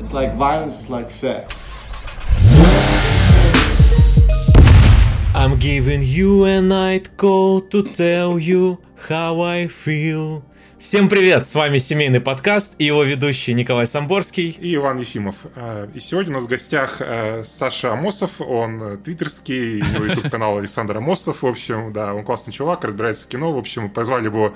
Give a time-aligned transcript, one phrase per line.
[0.00, 1.70] It's like violence is like sex.
[5.34, 10.42] I'm giving you a night call to tell you how I feel.
[10.80, 14.48] Всем привет, с вами семейный подкаст и его ведущий Николай Самборский.
[14.48, 15.34] И Иван Ефимов.
[15.54, 20.06] А, и сегодня у нас в гостях а, Саша Амосов, он э, твиттерский, у него
[20.06, 23.88] YouTube-канал Александр Амосов, в общем, да, он классный чувак, разбирается в кино, в общем, мы
[23.90, 24.54] позвали его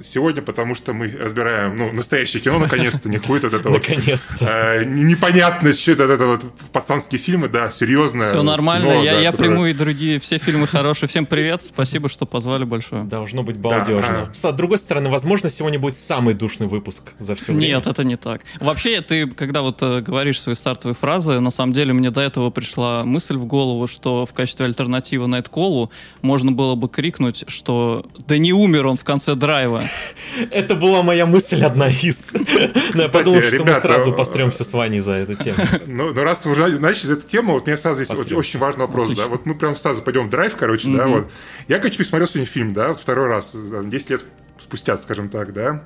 [0.00, 3.86] сегодня, потому что мы разбираем, ну, настоящее кино, наконец-то, не хуй вот это вот.
[3.86, 4.46] Наконец-то.
[4.48, 8.30] А, непонятность, что это, это вот пацанские фильмы, да, серьезное.
[8.30, 11.06] Все нормально, кино, я, да, я которое- приму и другие, все фильмы хорошие.
[11.06, 13.04] Всем привет, спасибо, что позвали большое.
[13.04, 14.30] Должно быть балдежно.
[14.32, 14.50] Да.
[14.50, 17.74] С другой стороны, возможно, сегодня будет самый душный выпуск за все время.
[17.74, 18.42] Нет, это не так.
[18.60, 22.50] Вообще, ты, когда вот э, говоришь свои стартовые фразы, на самом деле мне до этого
[22.50, 25.90] пришла мысль в голову, что в качестве альтернативы Найтколу
[26.22, 29.84] можно было бы крикнуть, что да не умер он в конце драйва.
[30.50, 32.32] Это была моя мысль одна из.
[32.94, 35.56] Но я подумал, что мы ребята, сразу э, постремся с Ваней за эту тему.
[35.86, 39.26] Ну, ну, раз вы начали эту тему, вот меня сразу есть очень важный вопрос, да.
[39.26, 41.30] Вот мы прям сразу пойдем в драйв, короче, да, вот.
[41.68, 44.24] Я, короче, посмотрел сегодня фильм, да, вот второй раз, да, 10 лет
[44.58, 45.84] спустя, скажем так, да.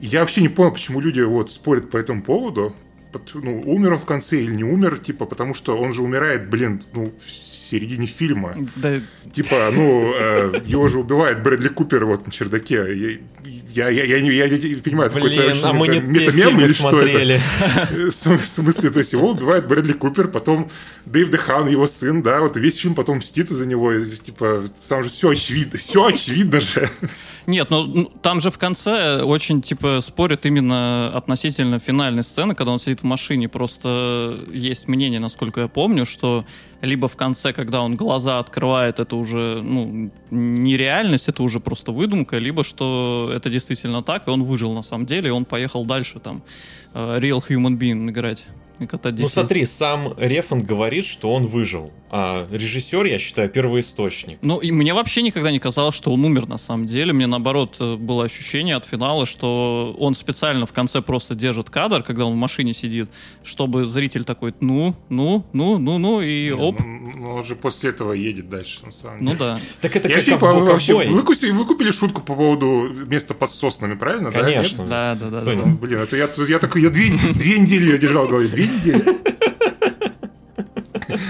[0.00, 2.74] И я вообще не понял, почему люди вот спорят по этому поводу.
[3.34, 6.82] Ну, умер он в конце или не умер, типа, потому что он же умирает, блин,
[6.94, 8.56] ну, в середине фильма.
[8.76, 9.00] Да,
[9.32, 12.76] Типа, ну, э, его же убивает Брэдли Купер вот на чердаке.
[12.96, 13.18] Я,
[13.74, 16.32] я, я, не, я не понимаю, это Блин, какой-то а мы не это те метамем
[16.32, 17.10] фильмы или что это?
[17.10, 17.40] смотрели.
[18.10, 20.70] В смысле, то есть его убивает Брэдли Купер, потом
[21.06, 25.02] Дэйв Дехан, его сын, да, вот весь фильм потом мстит из-за него, и, типа, там
[25.02, 26.88] же все очевидно, все очевидно же.
[27.46, 32.72] Нет, ну ну, там же в конце очень типа спорят именно относительно финальной сцены, когда
[32.72, 33.48] он сидит в машине.
[33.48, 36.44] Просто есть мнение, насколько я помню, что
[36.82, 41.92] либо в конце, когда он глаза открывает, это уже ну, не реальность, это уже просто
[41.92, 45.84] выдумка, либо что это действительно так, и он выжил на самом деле, и он поехал
[45.84, 46.42] дальше там
[46.92, 48.44] э, Real Human Being играть.
[48.86, 49.32] Катать Ну детей.
[49.32, 51.92] смотри, сам Рефан говорит, что он выжил.
[52.14, 54.38] А режиссер, я считаю, первоисточник.
[54.42, 57.14] Ну, и мне вообще никогда не казалось, что он умер на самом деле.
[57.14, 62.02] Мне, наоборот, э, было ощущение от финала, что он специально в конце просто держит кадр,
[62.02, 63.10] когда он в машине сидит,
[63.42, 66.80] чтобы зритель такой, ну, ну, ну, ну, ну, и оп.
[66.80, 69.30] Ну, ну, он же после этого едет дальше, на самом деле.
[69.32, 69.58] Ну да.
[69.80, 70.60] Так это как вообще, ковбой.
[70.60, 74.30] вы, вообще вы, купили, вы купили шутку по поводу места под соснами, правильно?
[74.30, 74.40] да?
[74.40, 74.84] Конечно.
[74.84, 75.52] Да, да, да.
[75.54, 78.48] Ну, Блин, это я, я такой, я две, две недели ее держал в голове.
[78.48, 79.02] Две недели.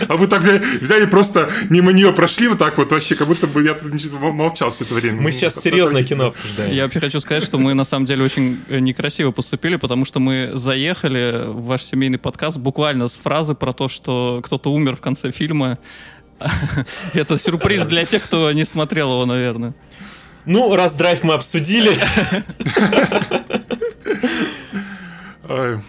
[0.08, 0.42] А вы так
[0.80, 4.32] взяли просто мимо нее прошли вот так вот вообще, как будто бы я тут ничего
[4.32, 5.16] молчал все это время.
[5.16, 6.72] Мы Ну, сейчас серьезное кино обсуждаем.
[6.72, 10.20] Я вообще хочу сказать, что мы на самом деле очень э, некрасиво поступили, потому что
[10.20, 15.00] мы заехали в ваш семейный подкаст буквально с фразы про то, что кто-то умер в
[15.00, 15.78] конце фильма.
[17.14, 19.74] Это сюрприз для тех, кто не смотрел его, наверное.
[20.44, 21.98] Ну, раз драйв мы обсудили.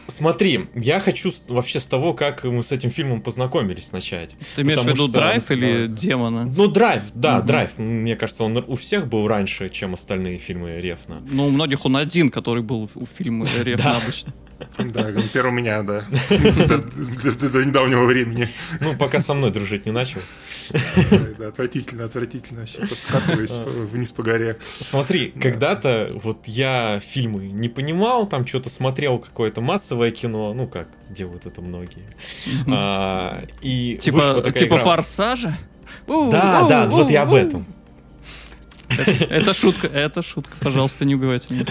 [0.07, 4.35] Смотри, я хочу вообще с того, как мы с этим фильмом познакомились, начать.
[4.55, 5.95] Ты имеешь в виду что- драйв или да.
[5.95, 6.51] демона?
[6.55, 7.77] Ну, драйв, да, драйв.
[7.77, 11.21] Мне кажется, он у всех был раньше, чем остальные фильмы Рефна.
[11.31, 14.33] Ну, у многих он один, который был у фильма Ревна обычно.
[14.77, 16.01] Да, первый у меня, да.
[16.67, 18.47] До- недавнего времени.
[18.79, 20.19] Ну, пока со мной дружить не начал.
[21.37, 22.61] Да, Отвратительно, отвратительно.
[22.61, 23.51] Вообще просто скатываюсь
[23.91, 24.57] вниз по горе.
[24.79, 30.87] Смотри, когда-то вот я фильмы не понимал, там что-то смотрел какое-то массовое кино, ну как
[31.09, 32.05] делают это многие.
[32.67, 35.57] А, И Типа, типа форсажа?
[36.07, 37.65] Да, да, вот я об этом.
[38.97, 40.55] Это шутка, это шутка.
[40.59, 41.65] Пожалуйста, не убивайте меня.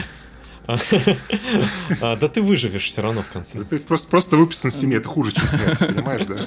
[0.66, 3.62] А, Да ты выживешь все равно в конце.
[3.64, 6.44] Ты просто, просто выписан в семье, это хуже, чем смерть, понимаешь, да?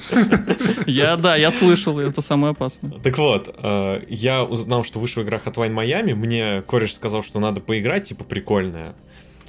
[0.86, 2.92] Я, да, я слышал, это самое опасное.
[3.02, 7.60] Так вот, э, я узнал, что вышла игра Hotline Miami, мне кореш сказал, что надо
[7.60, 8.94] поиграть, типа прикольная.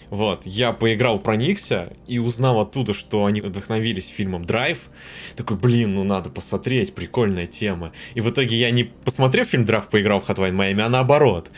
[0.10, 4.88] Вот, я поиграл, проникся и узнал оттуда, что они вдохновились фильмом Драйв.
[5.36, 7.92] Такой, блин, ну надо посмотреть, прикольная тема.
[8.14, 11.52] И в итоге я не посмотрев фильм Драйв, поиграл в Hotline Miami, а наоборот.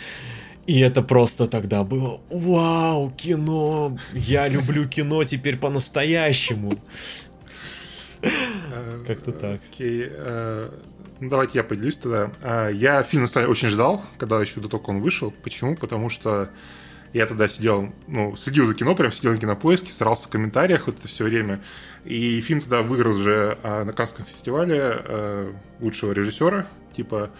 [0.69, 6.80] И это просто тогда было, вау, кино, я люблю кино теперь по-настоящему.
[9.07, 9.62] Как-то так.
[9.71, 10.06] Окей.
[10.07, 10.69] э,
[11.19, 12.31] Ну, давайте я поделюсь тогда.
[12.44, 15.33] А, Я фильм, на самом деле, очень ждал, когда еще до как он вышел.
[15.44, 15.75] Почему?
[15.75, 16.51] Потому что
[17.13, 21.00] я тогда сидел, ну, следил за кино, прям сидел на кинопоиске, старался в комментариях вот
[21.00, 21.62] это все время.
[22.06, 26.68] И фильм тогда выиграл же на Канском фестивале э, лучшего режиссера.
[26.95, 27.31] Типа,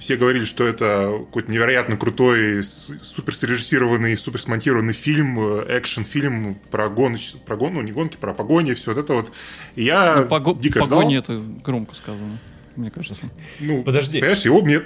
[0.00, 6.88] все говорили, что это какой-то невероятно крутой, супер срежиссированный, супер смонтированный фильм, э, экшен-фильм про
[6.88, 9.32] гонки, про гон, ну не гонки, про погони, все вот это вот.
[9.76, 10.98] И я Ну, пого- дико ждал.
[10.98, 12.38] Погони это громко сказано,
[12.76, 13.26] мне кажется.
[13.60, 14.18] Ну, Подожди.
[14.20, 14.80] Понимаешь, его мне...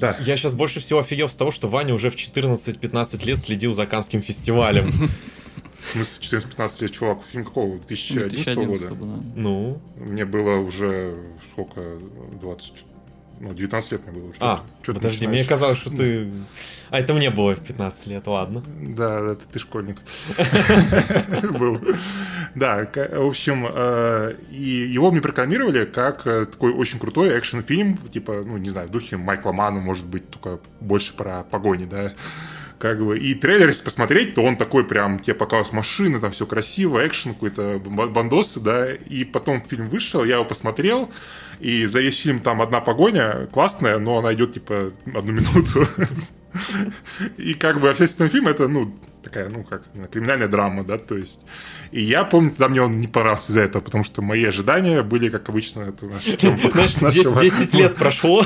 [0.00, 0.16] Да.
[0.20, 3.86] Я сейчас больше всего офигел с того, что Ваня уже в 14-15 лет следил за
[3.86, 4.92] Канским фестивалем.
[5.80, 7.78] В смысле, 14-15 лет, чувак, фильм какого?
[7.78, 9.04] 2011, 2011 года?
[9.16, 9.22] да.
[9.36, 11.16] Ну, Мне было уже
[11.52, 11.80] сколько?
[12.40, 12.72] 20...
[13.40, 14.34] Ну, 19 лет мне было.
[14.34, 16.28] Что а, ты- что подожди, мне казалось, что ты...
[16.90, 18.62] А, это мне было в 15 лет, ладно.
[18.80, 19.98] Да, да, ты, ты школьник
[21.58, 21.80] был.
[22.54, 28.42] Да, в общем, э, и его мне прокламировали как э, такой очень крутой экшн-фильм, типа,
[28.44, 32.14] ну, не знаю, в духе Майкла Мана, может быть, только больше про погони, да.
[32.78, 36.46] Как бы, и трейлер, если посмотреть, то он такой прям, тебе показывают машины, там все
[36.46, 41.10] красиво, экшен какой-то, бандосы, да, и потом фильм вышел, я его посмотрел,
[41.58, 45.86] и за весь фильм там одна погоня классная, но она идет, типа, одну минуту.
[47.36, 48.94] И как бы этот фильм это, ну,
[49.28, 51.40] такая, ну, как, криминальная драма, да, то есть.
[51.92, 55.28] И я помню, тогда мне он не понравился из-за этого, потому что мои ожидания были,
[55.28, 57.40] как обычно, это наш тема Знаешь, подкаста 10, нашего.
[57.40, 58.44] 10 лет прошло,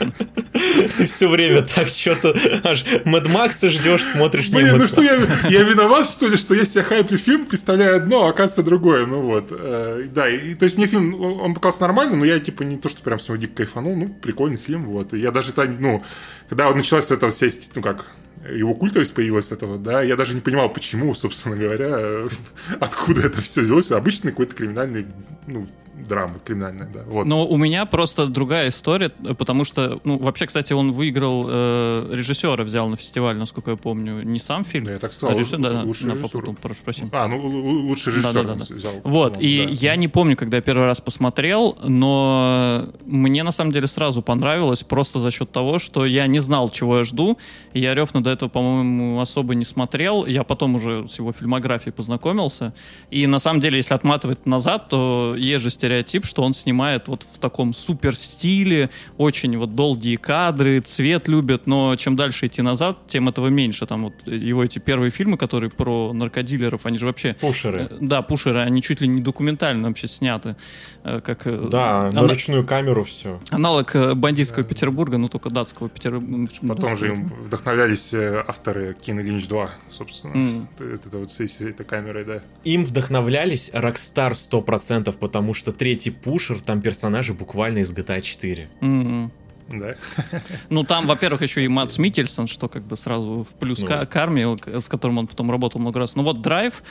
[0.96, 5.16] ты все время так что-то аж Мэд Макса ждешь, смотришь не ну что, я,
[5.48, 9.48] я виноват, что ли, что я хайплю фильм, представляю одно, а оказывается другое, ну вот.
[9.50, 12.88] Э, да, и, то есть мне фильм, он показался нормально, но я, типа, не то,
[12.88, 15.14] что прям с него дико кайфанул, ну, прикольный фильм, вот.
[15.14, 16.04] И я даже, ну,
[16.48, 18.06] когда началась эта вся, ну, как,
[18.52, 22.28] его культовость появилась этого, да, я даже не понимал, почему, собственно говоря,
[22.80, 23.90] откуда это все взялось.
[23.90, 25.06] Обычный какой-то криминальный,
[25.46, 25.66] ну,
[26.08, 27.26] драма криминальная, да, вот.
[27.26, 32.62] Но у меня просто другая история, потому что, ну, вообще, кстати, он выиграл э, режиссера,
[32.64, 34.86] взял на фестиваль, насколько я помню, не сам фильм.
[34.86, 36.30] Да, я так сказал, а режиссер, да, да, лучший да, режиссер.
[36.30, 37.10] попутал, прошу прощения.
[37.12, 38.92] А, ну, лучший режиссер взял.
[39.04, 39.72] Вот, и да.
[39.72, 44.82] я не помню, когда я первый раз посмотрел, но мне на самом деле сразу понравилось
[44.82, 47.38] просто за счет того, что я не знал, чего я жду.
[47.72, 50.26] И я Рёфна до этого, по-моему, особо не смотрел.
[50.26, 52.74] Я потом уже с его фильмографией познакомился.
[53.10, 57.24] И на самом деле, если отматывать назад, то есть же стереотип, что он снимает вот
[57.32, 62.98] в таком супер стиле, очень вот долгие кадры, цвет любит, но чем дальше идти назад,
[63.06, 63.86] тем этого меньше.
[63.86, 67.88] Там вот его эти первые фильмы, которые про наркодилеров, они же вообще Пушеры.
[67.90, 70.56] Э, Да, пушеры, они чуть ли не документально вообще сняты.
[71.04, 73.40] э, Как, э, Да, на ана- ручную камеру все.
[73.50, 76.50] аналог бандитского Петербурга, ну только датского Петербурга.
[76.66, 80.34] Потом же им вдохновлялись авторы Кино Линч 2, собственно.
[80.34, 80.68] Мгм.
[80.74, 82.42] Это, это вот с этой этой камерой, да.
[82.64, 88.68] Им вдохновлялись Rockstar 100%, потому что третий пушер, там персонажи буквально из GTA 4.
[88.80, 89.32] М-м.
[89.68, 89.96] Да.
[90.70, 93.86] Ну, там, во-первых, еще и Матс Микельсон, что как бы сразу в плюс Ну.
[93.88, 96.14] к, к армии, с которым он потом работал много раз.
[96.14, 96.84] Ну вот Драйв,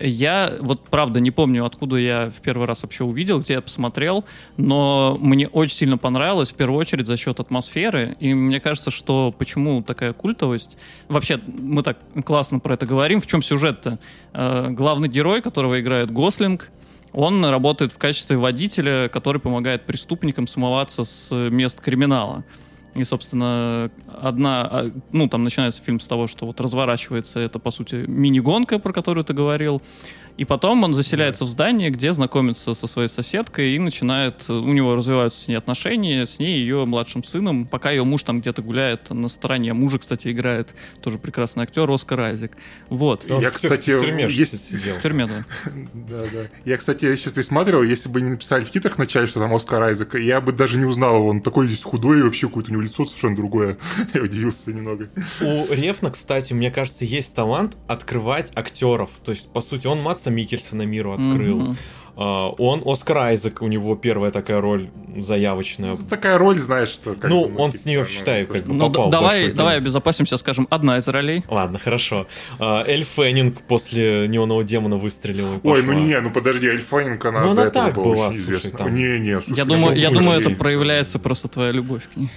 [0.00, 4.24] я вот правда не помню, откуда я в первый раз вообще увидел, где я посмотрел,
[4.56, 8.16] но мне очень сильно понравилось, в первую очередь, за счет атмосферы.
[8.20, 10.78] И мне кажется, что почему такая культовость...
[11.08, 13.20] Вообще, мы так классно про это говорим.
[13.20, 13.98] В чем сюжет-то?
[14.32, 16.70] Э, главный герой, которого играет Гослинг,
[17.14, 22.44] он работает в качестве водителя, который помогает преступникам смываться с мест криминала.
[22.94, 27.72] И, собственно, одна, а, ну, там начинается фильм с того, что вот разворачивается это, по
[27.72, 29.82] сути, мини-гонка, про которую ты говорил.
[30.36, 34.96] И потом он заселяется в здание, где знакомится со своей соседкой и начинает, у него
[34.96, 38.62] развиваются с ней отношения, с ней и ее младшим сыном, пока ее муж там где-то
[38.62, 39.72] гуляет на стороне.
[39.74, 42.56] Мужа, кстати, играет тоже прекрасный актер Оскар Айзек.
[42.88, 43.24] Вот.
[43.28, 44.96] Я, кстати, в тюрьме есть- сидел.
[44.96, 45.44] В тюрьме, да.
[45.94, 46.40] Да, да.
[46.64, 50.14] Я, кстати, сейчас присматривал, если бы не написали в титрах вначале, что там Оскар Айзек,
[50.16, 51.28] я бы даже не узнал его.
[51.28, 53.78] Он такой здесь худой, и вообще какое-то у него лицо совершенно другое.
[54.14, 55.08] Я удивился немного.
[55.40, 59.10] У Рефна, кстати, мне кажется, есть талант открывать актеров.
[59.24, 61.58] То есть, по сути, он Матса Микельсона миру открыл.
[61.60, 61.76] Мгм.
[62.16, 65.94] А, Он Оскар Айзек, у него первая такая роль заявочная.
[65.94, 67.14] Это такая роль, знаешь, что...
[67.14, 69.76] как Ну, бы, он типа, с нее, ну, считаю, как бы Ну, попал давай, давай
[69.78, 71.44] обезопасимся, скажем, одна из ролей.
[71.48, 72.26] Ладно, хорошо.
[72.60, 75.92] А, Эль Феннинг после Неонового демона выстрелила и Ой, пошла.
[75.92, 78.58] ну не, ну подожди, Эльфанинг, она Ну, она до этого так была была, очень слушай,
[78.60, 78.78] известна.
[78.78, 78.94] там.
[78.94, 82.30] Не, не, слушай, Я ну, думаю, я думаю, это проявляется просто твоя любовь к ней.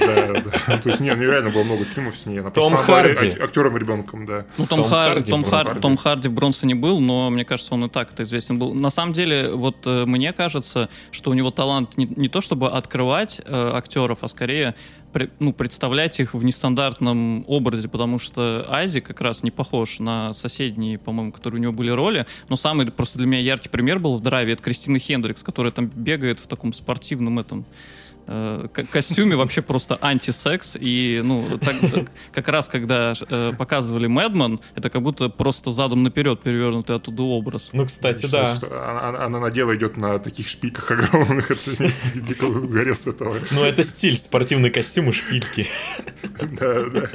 [0.00, 0.78] Да, да.
[0.82, 2.40] То есть, не, ну реально было много фильмов с ней.
[2.40, 3.30] Она Том Харди.
[3.30, 4.46] ак- актером ребенком, да.
[4.56, 5.80] Ну, Том, Том Хар- Харди Том, в Хар- Бронсоне.
[5.80, 8.74] Том Харди в Бронсоне был, но мне кажется, он и так это известен был.
[8.74, 12.68] На самом деле, вот э, мне кажется, что у него талант не, не то чтобы
[12.70, 14.74] открывать э, актеров, а скорее
[15.38, 20.98] ну, представлять их в нестандартном образе, потому что Айзи как раз не похож на соседние,
[20.98, 22.26] по-моему, которые у него были роли.
[22.48, 24.52] Но самый просто для меня яркий пример был в драйве.
[24.52, 27.64] Это Кристина Хендрикс, которая там бегает в таком спортивном этом
[28.28, 30.76] э, ко- костюме вообще просто антисекс.
[30.78, 36.02] И, ну, так- так- как раз, когда э, показывали Мэдман, это как будто просто задом
[36.02, 37.70] наперед перевернутый оттуда образ.
[37.72, 38.54] Ну, кстати, да.
[38.54, 41.50] что Она, она- на дело идет на таких шпильках огромных.
[41.50, 43.36] Это дико угорел с этого.
[43.50, 45.66] Ну, это стиль, спортивный костюм и шпильки.
[46.40, 47.10] Да, да.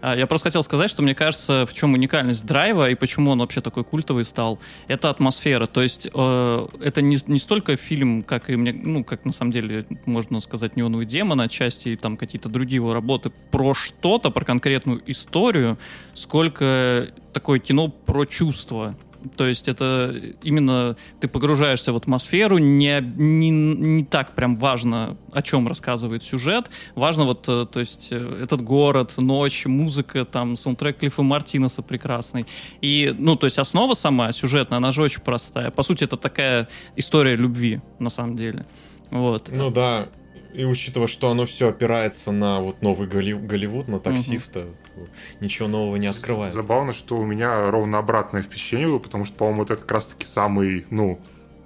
[0.00, 3.38] А, Я просто хотел сказать, что мне кажется, в чем уникальность драйва и почему он
[3.40, 5.66] вообще такой культовый стал, это атмосфера.
[5.66, 9.52] То есть э, это не, не столько фильм, как и мне, ну, как на самом
[9.52, 14.44] деле можно сказать, «Неоновый демон», отчасти и там какие-то другие его работы про что-то, про
[14.44, 15.78] конкретную историю,
[16.14, 18.96] сколько такое кино про чувства.
[19.36, 25.42] То есть это именно ты погружаешься в атмосферу, не, не, не так прям важно, о
[25.42, 26.70] чем рассказывает сюжет.
[26.94, 32.46] Важно вот, э, то есть э, этот город, ночь, музыка, там, саундтрек Клиффа Мартинеса прекрасный.
[32.80, 35.70] И, ну, то есть основа сама сюжетная, она же очень простая.
[35.70, 38.66] По сути, это такая история любви, на самом деле.
[39.10, 39.50] Вот.
[39.52, 40.08] Ну да,
[40.54, 45.08] и учитывая, что оно все опирается на вот новый Голливуд, на таксиста, угу.
[45.40, 46.52] ничего нового не открывает.
[46.52, 50.86] Забавно, что у меня ровно обратное впечатление было, потому что, по-моему, это как раз-таки самый,
[50.90, 51.20] ну,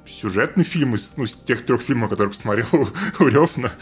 [0.07, 2.67] сюжетный фильм из, ну, из тех трех фильмов, которые посмотрел
[3.21, 3.73] у Рёфна,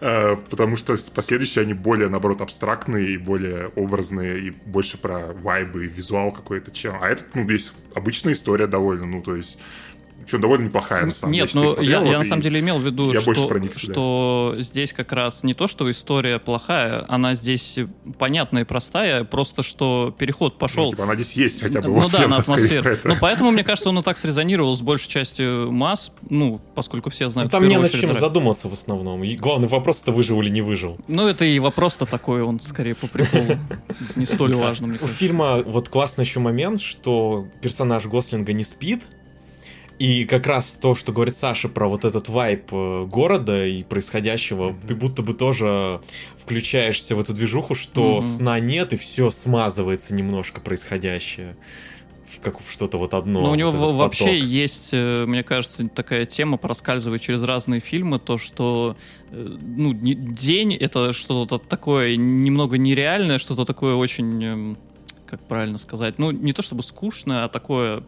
[0.00, 5.84] э, потому что последующие они более, наоборот, абстрактные и более образные, и больше про вайбы,
[5.84, 6.96] и визуал какой-то чем.
[7.00, 9.60] А этот, ну, здесь обычная история довольно, ну, то есть
[10.28, 11.66] что довольно неплохая, на самом Нет, деле.
[11.66, 14.62] Нет, ну я, я на самом деле имел в виду, я что, проникся, что да.
[14.62, 17.78] здесь как раз не то, что история плохая, она здесь
[18.18, 20.86] понятная и простая, просто что переход пошел.
[20.86, 21.88] Ну, типа, она здесь есть хотя бы.
[21.88, 22.96] Ну вот да, на атмосферу.
[23.04, 27.28] Ну поэтому, мне кажется, он и так срезонировал с большей частью масс, ну, поскольку все
[27.28, 27.52] знают.
[27.52, 28.20] Ну, там не над чем драйв.
[28.20, 29.24] задуматься в основном.
[29.24, 30.98] И главный вопрос это выжил или не выжил.
[31.08, 33.58] Ну это и вопрос-то такой, он скорее по приколу.
[34.16, 39.04] Не столь важно, мне У фильма вот классный еще момент, что персонаж Гослинга не спит,
[39.98, 44.76] и как раз то, что говорит Саша про вот этот вайп э, города и происходящего,
[44.86, 46.00] ты будто бы тоже
[46.36, 48.36] включаешься в эту движуху, что mm-hmm.
[48.36, 51.56] сна нет, и все смазывается немножко происходящее
[52.40, 53.40] как в что-то вот одно.
[53.40, 54.48] Но у него вот вообще поток.
[54.48, 58.96] есть, э, мне кажется, такая тема, проскальзывает через разные фильмы, то, что
[59.30, 64.78] э, ну, день— это что-то такое немного нереальное, что-то такое очень, эм,
[65.26, 68.04] как правильно сказать, ну, не то чтобы скучное, а такое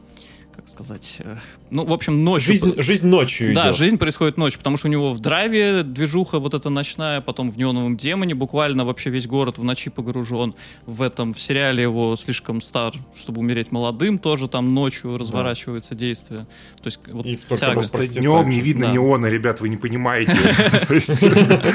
[0.61, 1.37] как сказать, э,
[1.71, 2.52] ну, в общем, ночью...
[2.52, 3.76] Жизнь, жизнь ночью Да, идет.
[3.76, 7.57] жизнь происходит ночью, потому что у него в драйве движуха вот эта ночная, потом в
[7.57, 10.55] неоновом демоне буквально вообще весь город в ночи погружен.
[10.85, 16.00] В этом, в сериале его слишком стар, чтобы умереть молодым, тоже там ночью разворачивается да.
[16.00, 16.40] действие.
[16.83, 18.93] То есть вот И в только днем не видно да.
[18.93, 20.37] неона, ребят, вы не понимаете.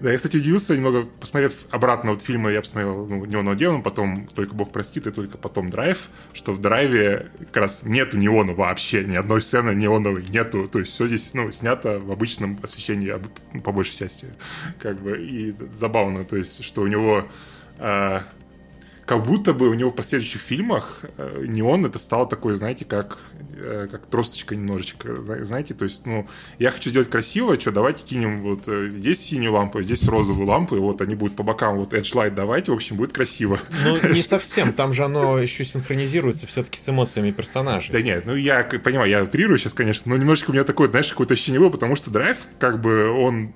[0.00, 4.28] Да, я, кстати, удивился немного, посмотрев обратно вот фильмы, я посмотрел ну, «Неонового демона», потом
[4.28, 9.02] «Только Бог простит» и только потом «Драйв», что в «Драйве» как раз нету неона вообще,
[9.02, 13.12] ни одной сцены неоновой нету, то есть все здесь, ну, снято в обычном освещении,
[13.64, 14.28] по большей части,
[14.78, 17.26] как бы, и забавно, то есть, что у него...
[17.78, 18.20] Э,
[19.04, 23.18] как будто бы у него в последующих фильмах э, неон это стало такой, знаете, как,
[23.90, 26.26] как тросточка немножечко, знаете, то есть, ну,
[26.58, 30.76] я хочу сделать красиво, что, давайте кинем вот э, здесь синюю лампу, здесь розовую лампу,
[30.76, 33.60] и вот они будут по бокам, вот Edge Light давайте, в общем, будет красиво.
[33.84, 37.92] Ну, не совсем, там же оно еще синхронизируется все-таки с эмоциями персонажей.
[37.92, 41.08] Да нет, ну, я понимаю, я утрирую сейчас, конечно, но немножечко у меня такое, знаешь,
[41.08, 43.52] какое-то ощущение было, потому что драйв, как бы, он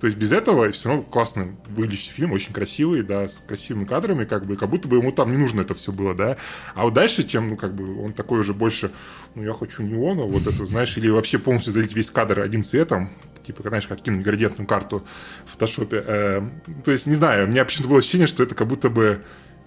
[0.00, 4.24] то есть без этого все равно классно выглядящий фильм, очень красивый, да, с красивыми кадрами,
[4.24, 6.38] как бы, как будто бы ему там не нужно это все было, да.
[6.74, 8.90] А вот дальше, чем, ну, как бы, он такой уже больше,
[9.34, 13.10] ну, я хочу неона, вот это, знаешь, или вообще полностью залить весь кадр одним цветом,
[13.46, 15.04] типа, знаешь, как кинуть градиентную карту
[15.44, 16.02] в фотошопе.
[16.06, 16.42] Э,
[16.82, 19.22] то есть, не знаю, у меня почему-то было ощущение, что это как будто бы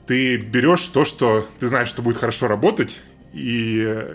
[0.07, 3.01] ты берешь то, что ты знаешь, что будет хорошо работать,
[3.33, 4.05] и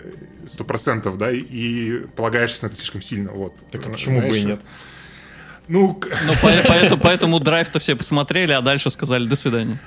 [0.45, 3.53] сто процентов, да, и полагаешься на это слишком сильно, вот.
[3.71, 4.61] Так а почему Знаешь, бы и нет?
[5.69, 9.79] Ну, ну поэтому, поэтому драйв-то все посмотрели, а дальше сказали «до свидания».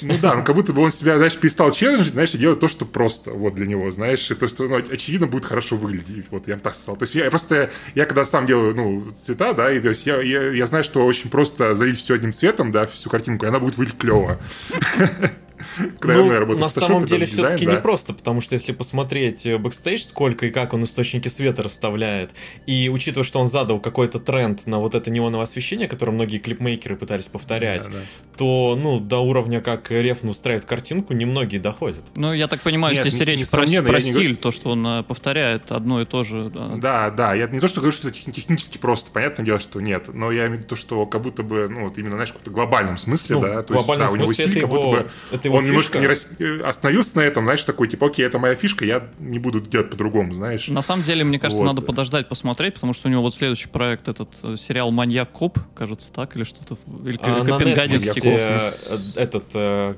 [0.00, 2.66] Ну да, ну как будто бы он себя, знаешь, перестал challenge-ить, знаешь, и делать то,
[2.66, 6.26] что просто вот для него, знаешь, и то, что, ну, очевидно, будет хорошо выглядеть.
[6.30, 6.96] Вот я бы так сказал.
[6.96, 10.20] То есть я просто, я когда сам делаю, ну, цвета, да, и то есть я,
[10.22, 13.58] я, я знаю, что очень просто залить все одним цветом, да, всю картинку, и она
[13.58, 14.38] будет выглядеть клево.
[16.02, 17.74] ну, на самом деле все-таки да?
[17.74, 22.30] не просто, потому что если посмотреть э, бэкстейдж, сколько и как он источники света расставляет,
[22.66, 26.96] и учитывая, что он задал какой-то тренд на вот это неоновое освещение, которое многие клипмейкеры
[26.96, 27.98] пытались повторять, да, да.
[28.36, 32.04] то, ну, до уровня, как Рефн устраивает картинку, немногие доходят.
[32.14, 34.34] Ну, я так понимаю, Нет, здесь не, речь про, про стиль, не...
[34.34, 36.50] то, что он э, повторяет одно и то же.
[36.50, 36.68] Да.
[36.76, 40.12] да, да, я не то, что говорю, что это технически просто, понятное дело, что нет,
[40.12, 42.32] но я имею в виду то, что как будто бы, ну, вот именно, знаешь, в
[42.32, 45.45] каком-то глобальном смысле, ну, да, то есть, да, у него стиль, как будто бы это
[45.46, 46.28] его он немножко не рас...
[46.38, 49.90] Э, остановился на этом, знаешь, такой, типа, окей, это моя фишка, я не буду делать
[49.90, 50.68] по-другому, знаешь.
[50.68, 51.68] На самом деле, мне кажется, вот.
[51.68, 55.58] надо подождать, посмотреть, потому что у него вот следующий проект, этот э, сериал «Маньяк Коп»,
[55.74, 58.38] кажется, так, или что-то, или а, Копенгагенский коп.
[58.38, 58.70] Э,
[59.16, 59.96] этот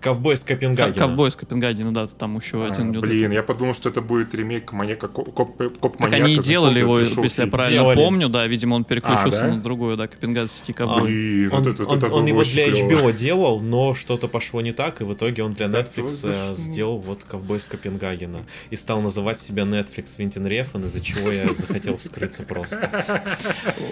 [0.00, 0.94] Ковбой с Копенгагена.
[0.94, 3.02] Ковбой с Копенгагена, да, там еще А, один идет.
[3.02, 7.00] блин, я подумал, что это будет ремейк маньяка, коп, коп, Так они и делали его,
[7.00, 7.94] если я правильно Делали.
[7.96, 9.54] помню, да, видимо, он переключился А, да?
[9.56, 11.02] на другое, да, Копенгагский ковбой.
[11.02, 12.90] Блин, Он, вот это, он- это он его для клево.
[12.92, 16.52] HBO делал, но что-то пошло не так, и в итоге он для Да, Netflix это
[16.52, 18.44] э, сделал вот Ковбой с Копенгагена.
[18.70, 23.26] И стал называть себя Netflix Винтин Рефан, из-за чего я захотел вскрыться просто.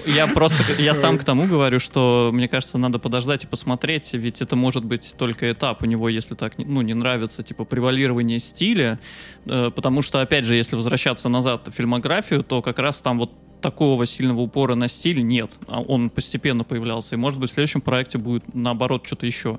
[0.06, 4.40] Я просто, я сам к тому говорю, что мне кажется, надо подождать и посмотреть, ведь
[4.40, 8.98] это может быть только этап у него, если так, ну, не нравится, типа, превалирование стиля,
[9.46, 13.32] э, потому что, опять же, если возвращаться назад в фильмографию, то как раз там вот
[13.60, 17.80] такого сильного упора на стиль нет, а он постепенно появлялся, и, может быть, в следующем
[17.80, 19.58] проекте будет, наоборот, что-то еще,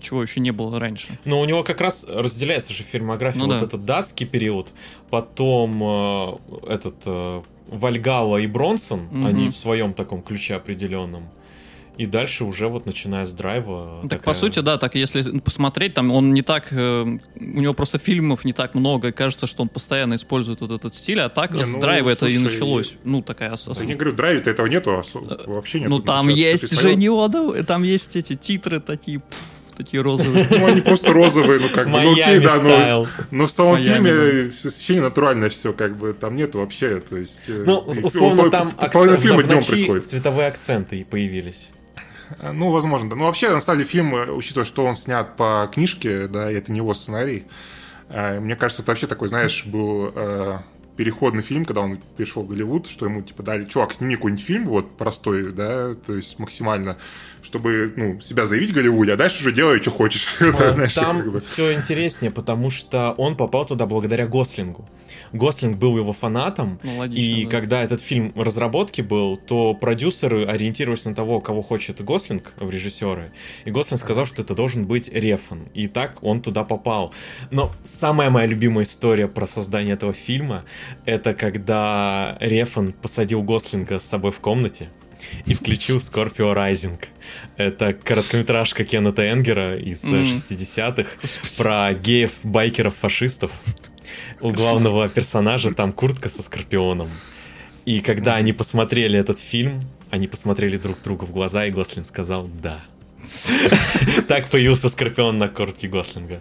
[0.00, 1.16] чего еще не было раньше.
[1.24, 3.40] Но у него как раз разделяется же фильмография.
[3.40, 3.64] Ну вот да.
[3.64, 4.72] этот датский период,
[5.10, 6.36] потом э,
[6.68, 9.26] этот э, Вальгала и Бронсон, Мгм.
[9.26, 11.28] они в своем таком ключе определенном.
[11.98, 14.00] И дальше уже вот начиная с драйва.
[14.02, 17.72] Так, такая- по сути, да, так если посмотреть, там он не так, э, у него
[17.74, 21.28] просто фильмов не так много, и кажется, что он постоянно использует вот этот стиль, а
[21.28, 22.94] так Не, с ну, драйва это и слушай, началось.
[23.04, 25.88] Ну, такая ос- Я не говорю, драйве-то этого нету, осо- вообще нет.
[25.88, 29.38] Ну, там есть Женёдов, там есть эти титры такие, пф,
[29.76, 30.46] такие розовые.
[30.50, 34.48] Ну, они просто розовые, ну, как бы, ну, окей, да, но, но в самом фильме
[34.48, 37.42] ощущение натуральное все, как бы, там нет вообще, то есть...
[37.48, 40.04] э, Ну, условно, там пол- половина акцент, фильма днем ночи происходит.
[40.06, 41.68] цветовые акценты и появились.
[42.40, 43.16] А, Ну, возможно, да.
[43.16, 46.54] Ну, вообще, на самом деле, фильм, э, учитывая, что он снят по книжке, да, и
[46.54, 47.46] это не его сценарий,
[48.08, 50.58] э, мне кажется, это вообще такой, знаешь, был э,
[50.96, 54.66] переходный фильм, когда он пришел в Голливуд, что ему, типа, дали, чувак, сними какой-нибудь фильм,
[54.66, 56.96] вот, простой, да, то есть максимально,
[57.42, 60.28] чтобы, ну, себя заявить в Голливуде, а дальше уже делай, что хочешь.
[60.38, 61.40] Знаешь, как Там бы.
[61.40, 64.88] все интереснее, потому что он попал туда благодаря Гослингу.
[65.32, 67.50] Гослинг был его фанатом, Ну, логично, и да.
[67.50, 72.70] когда этот фильм в разработке был, то продюсеры ориентировались на того, кого хочет Гослинг в
[72.70, 73.32] режиссеры.
[73.64, 75.68] И Гослинг сказал, что это должен быть Рефан.
[75.74, 77.12] И так он туда попал.
[77.50, 80.64] Но самая моя любимая история про создание этого фильма,
[81.04, 84.88] это когда Рефан посадил Гослинга с собой в комнате
[85.46, 86.98] и включил Scorpio Rising.
[87.56, 90.30] Это короткометражка Кеннета Энгера из э, Мгм.
[90.30, 91.10] 60-х
[91.58, 93.52] про геев, байкеров, фашистов.
[94.40, 97.08] У главного персонажа там куртка со скорпионом.
[97.86, 102.48] И когда они посмотрели этот фильм, они посмотрели друг другу в глаза, и Гослин сказал
[102.62, 102.84] «да».
[104.28, 106.40] Так появился Скорпион на куртке Гослинга.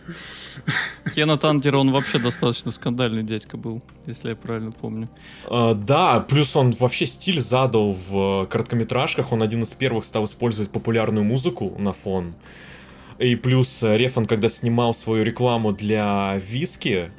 [1.15, 5.07] Кеннет Ангер, он вообще достаточно скандальный дядька был, если я правильно помню.
[5.49, 9.31] Э, Да, плюс он вообще стиль задал в короткометражках.
[9.31, 12.35] Он один из первых стал использовать популярную музыку на фон.
[13.17, 17.11] И плюс э, Рефан, когда снимал свою рекламу для виски,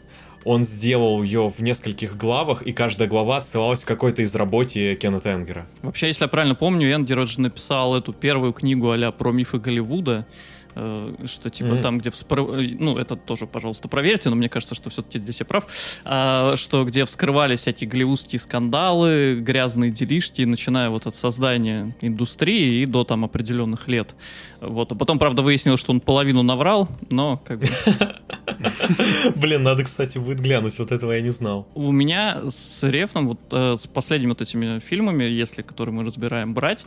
[0.44, 5.30] он сделал ее в нескольких главах, и каждая глава отсылалась к какой-то из работе Кеннета
[5.30, 5.66] Энгера.
[5.80, 10.26] Вообще, если я правильно помню, Энгер же написал эту первую книгу а про мифы Голливуда,
[10.28, 11.82] э, что типа Мгм.
[11.82, 15.40] там, где вспро- э, ну это тоже, пожалуйста, проверьте, но мне кажется, что все-таки здесь
[15.40, 15.66] я прав,
[16.04, 22.86] а, что где вскрывались эти голливудские скандалы, грязные делишки, начиная вот от создания индустрии и
[22.86, 24.14] до там определенных лет.
[24.60, 27.66] Вот, а потом, правда, выяснилось, что он половину наврал, но как бы
[29.36, 31.66] Блин, надо, кстати, будет глянуть, вот этого я не знал.
[31.74, 36.54] У меня с Рефном, вот э, с последними вот этими фильмами, если которые мы разбираем,
[36.54, 36.86] брать,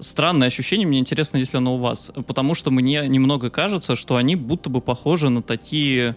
[0.00, 2.10] странное ощущение, мне интересно, если оно у вас.
[2.26, 6.16] Потому что мне немного кажется, что они будто бы похожи на такие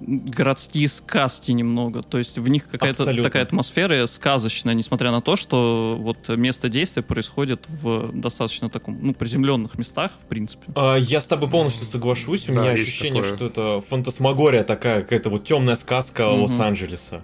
[0.00, 2.02] городские сказки немного.
[2.02, 3.24] То есть в них какая-то Абсолютно.
[3.24, 9.14] такая атмосфера сказочная, несмотря на то, что вот место действия происходит в достаточно таком, ну,
[9.14, 10.64] приземленных местах, в принципе.
[10.74, 12.48] А, Я с тобой полностью соглашусь.
[12.48, 13.36] У Да, меня ощущение, такое.
[13.36, 16.42] что это фантасмагория такая, какая-то вот темная сказка Мгм.
[16.42, 17.22] Лос-Анджелеса.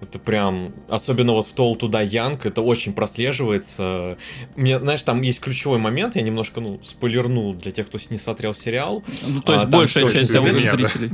[0.00, 4.18] Это прям, особенно вот в Тол Туда Янг, это очень прослеживается.
[4.54, 8.54] Мне, знаешь, там есть ключевой момент, я немножко, ну, спойлерну для тех, кто не смотрел
[8.54, 9.02] сериал.
[9.26, 11.10] Ну, то А, есть там большая часть зрителей.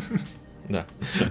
[0.69, 0.87] Да.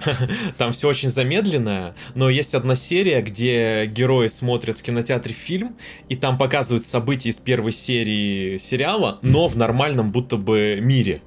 [0.58, 5.74] Там все очень замедленное, но есть одна серия, где герои смотрят в кинотеатре фильм,
[6.08, 11.22] и там показывают события из первой серии сериала, но в нормальном будто бы мире.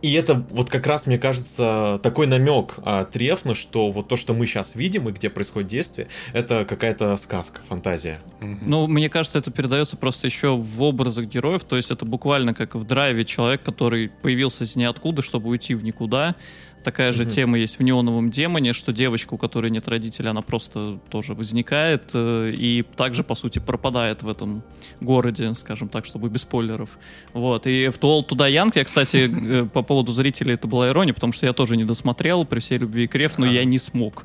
[0.00, 4.32] И это вот как раз, мне кажется, такой намек от Рефна, что вот то, что
[4.32, 8.20] мы сейчас видим и где происходит действие, это какая-то сказка, фантазия.
[8.40, 12.76] Ну, мне кажется, это передается просто еще в образах героев, то есть это буквально как
[12.76, 16.36] в драйве человек, который появился из ниоткуда, чтобы уйти в никуда,
[16.84, 20.98] Такая же тема есть в «Неоновом демоне», что девочка, у которой нет родителей, она просто
[21.10, 24.62] тоже возникает э, и также, по сути, пропадает в этом
[25.00, 26.90] городе, скажем так, чтобы без спойлеров.
[27.34, 27.66] Вот.
[27.66, 29.28] И в Туол Туда Янг, я, кстати,
[29.62, 32.78] э, по поводу зрителей это была ирония, потому что я тоже не досмотрел при всей
[32.78, 33.50] любви к Реф, но А.
[33.50, 34.24] я не смог.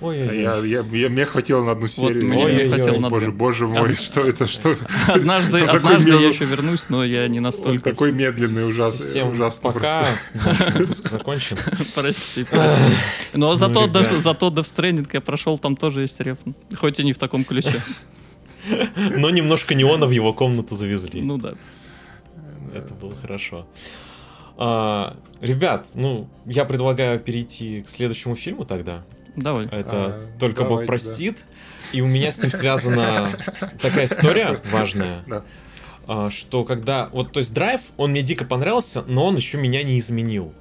[0.00, 2.24] Ой, Я, я, я- мне хватило на одну серию.
[2.26, 2.68] мне Ой-ой-ой.
[2.68, 3.34] хватило на Боже, две.
[3.34, 4.76] боже мой, А- что это, что?
[5.08, 7.90] Однажды, Он однажды я еще вернусь, но я не Он настолько...
[7.90, 10.04] такой медленный, ужасный, Всем ужасный пока.
[10.42, 11.08] просто.
[11.10, 11.56] Закончен.
[11.94, 12.94] Прости, прости.
[13.34, 13.86] Но зато.
[13.86, 16.38] Death- зато Death Stranding я прошел, там тоже есть реф.
[16.76, 17.80] Хоть и не в таком ключе.
[19.16, 21.22] Но немножко неона в его комнату завезли.
[21.22, 21.54] Ну да.
[22.74, 23.66] Это было хорошо.
[24.58, 29.04] А, ребят, ну, я предлагаю перейти к следующему фильму тогда.
[29.36, 29.66] Давай.
[29.66, 31.44] Это А, «Только Бог давайте, простит».
[31.92, 33.38] И у меня с ним связана
[33.80, 35.44] такая история важная, Да.
[36.08, 37.08] а, что когда...
[37.12, 40.52] Вот, то есть драйв, он мне дико понравился, но он еще меня не изменил.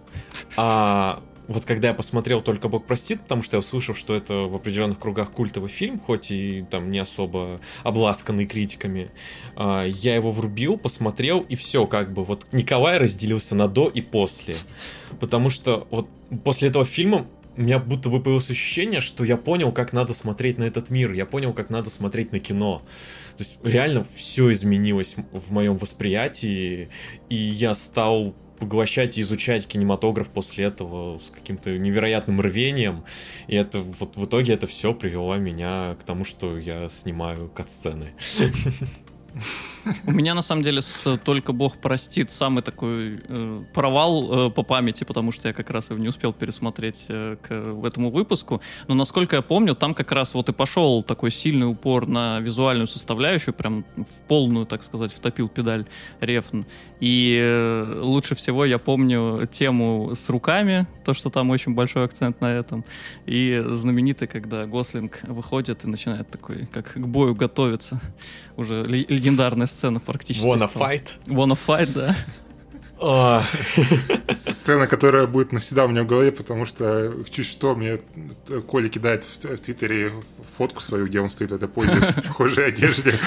[0.58, 4.56] А вот когда я посмотрел «Только Бог простит», потому что я услышал, что это в
[4.56, 9.12] определенных кругах культовый фильм, хоть и там не особо обласканный критиками,
[9.56, 14.02] а, я его врубил, посмотрел, и все, как бы, вот Николай разделился на до и
[14.02, 14.56] после.
[15.20, 16.10] Потому что вот
[16.44, 20.58] после этого фильма у меня будто бы появилось ощущение, что я понял, как надо смотреть
[20.58, 22.82] на этот мир, я понял, как надо смотреть на кино.
[23.38, 26.90] То есть реально все изменилось в моем восприятии,
[27.30, 33.04] и я стал поглощать и изучать кинематограф после этого с каким-то невероятным рвением.
[33.48, 38.14] И это вот в итоге это все привело меня к тому, что я снимаю кат-сцены.
[40.06, 44.64] У меня на самом деле с «Только Бог простит» самый такой э, провал э, по
[44.64, 47.52] памяти, потому что я как раз его не успел пересмотреть э, к
[47.86, 48.62] этому выпуску.
[48.88, 52.88] Но насколько я помню, там как раз вот и пошел такой сильный упор на визуальную
[52.88, 55.86] составляющую, прям в полную, так сказать, втопил педаль
[56.20, 56.62] Рефн.
[57.00, 62.42] И э, лучше всего я помню тему с руками, то, что там очень большой акцент
[62.42, 62.84] на этом.
[63.26, 68.02] И знаменитый, когда Гослинг выходит и начинает такой, как к бою готовиться.
[68.58, 70.46] Уже ле- легендарная сцена практически.
[70.46, 70.92] Wanna стала.
[70.92, 71.04] fight?
[71.28, 72.16] Wanna fight, да.
[73.00, 73.44] А,
[74.34, 78.00] Сцена, которая будет навсегда у меня в голове, потому что чуть что мне
[78.68, 80.14] Коля кидает в, в Твиттере
[80.58, 83.14] фотку свою, где он стоит в этой позе в похожей одежде.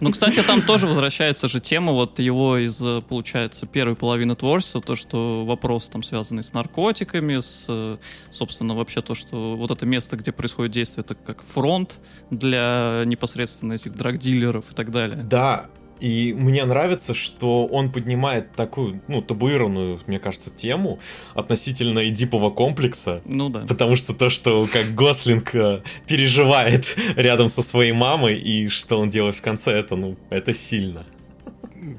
[0.00, 4.80] Ну, кстати, там тоже возвращается же тема вот его из, э, получается, первой половины творчества,
[4.80, 7.96] то, что вопрос там связанный с наркотиками, с, э,
[8.30, 11.98] собственно, вообще то, что вот это место, где происходит действие, это как фронт
[12.30, 15.22] для непосредственно этих драгдилеров и так далее.
[15.22, 15.66] Да,
[16.00, 20.98] и мне нравится, что он поднимает такую, ну, табуированную, мне кажется, тему
[21.34, 23.22] относительно эдипового комплекса.
[23.24, 23.64] Ну да.
[23.68, 29.10] Потому что то, что как Гослинг э, переживает рядом со своей мамой, и что он
[29.10, 31.04] делает в конце, это, ну, это сильно.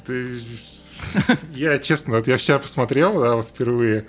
[0.06, 0.38] Ты-
[1.54, 4.06] Я, честно, вот я вчера посмотрел, да, вот впервые.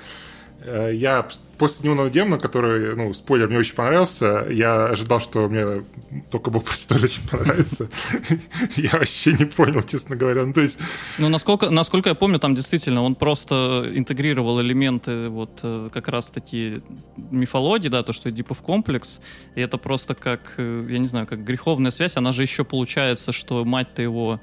[0.63, 1.27] Э, Я
[1.59, 5.83] после дневного демона, который, ну, спойлер, мне очень понравился, я ожидал, что мне
[6.31, 7.89] только Бог тоже очень понравится.
[8.77, 10.45] Я вообще не понял, честно говоря.
[10.45, 10.79] Ну, то есть,
[11.19, 16.27] Ну, насколько, насколько я помню, там действительно он просто интегрировал элементы вот э, как раз
[16.27, 16.83] такие
[17.17, 19.21] мифологии, да, то, что Эдипов комплекс,
[19.55, 23.33] и это просто как, э, я не знаю, как греховная связь, она же еще получается,
[23.33, 24.41] что мать-то его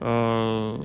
[0.00, 0.80] э,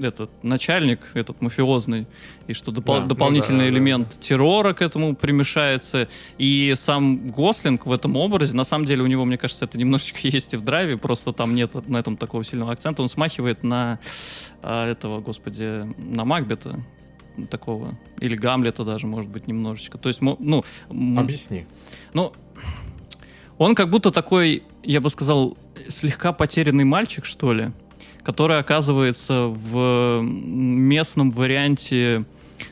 [0.00, 2.06] этот начальник, этот мафиозный,
[2.46, 6.08] и что допол- Да, ну дополнительный да, да, элемент террора к этому примешается,
[6.38, 10.18] и сам Гослинг в этом образе, на самом деле у него, мне кажется, это немножечко
[10.24, 13.98] есть и в драйве, просто там нет на этом такого сильного акцента, он смахивает на
[14.62, 16.84] а, этого, господи, на Макбета
[17.50, 19.98] такого, или Гамлета даже, может быть, немножечко.
[19.98, 21.66] То есть, ну, Объясни.
[22.12, 22.32] ну,
[23.56, 25.56] он как будто такой, я бы сказал,
[25.88, 27.72] слегка потерянный мальчик, что ли,
[28.22, 32.24] который оказывается в местном варианте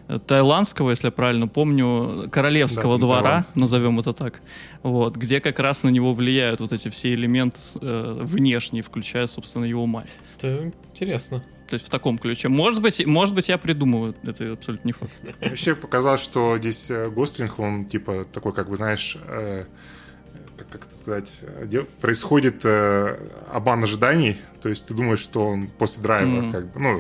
[0.09, 3.57] э, таиландского, если я правильно помню, королевского Да, двора, Таиланд.
[3.57, 4.41] назовем это так,
[4.83, 9.65] вот, где как раз на него влияют вот эти все элементы э, внешние, включая, собственно,
[9.65, 10.11] его мать.
[10.37, 11.43] Это интересно.
[11.69, 12.49] То есть в таком ключе.
[12.49, 15.13] Может быть, может быть, я придумываю, это абсолютно не факт.
[15.43, 19.67] вообще показалось, что здесь э, Гослинг, он, типа, такой, как бы, знаешь, э,
[20.71, 23.17] как, это сказать, э, происходит э,
[23.53, 26.53] обман ожиданий, то есть ты думаешь, что он после драйва, Мгм.
[26.53, 26.93] как бы, ну,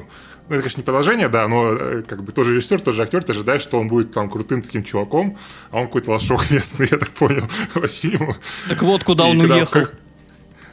[0.48, 3.32] ну, это, конечно, не продолжение, да, но э, как бы тоже режиссер, тоже актер, ты
[3.32, 5.36] ожидаешь, что он будет там крутым таким чуваком,
[5.70, 8.34] а он какой-то лошок местный, я так понял, по фильму.
[8.68, 9.72] Так вот, куда И он когда уехал.
[9.82, 9.94] как-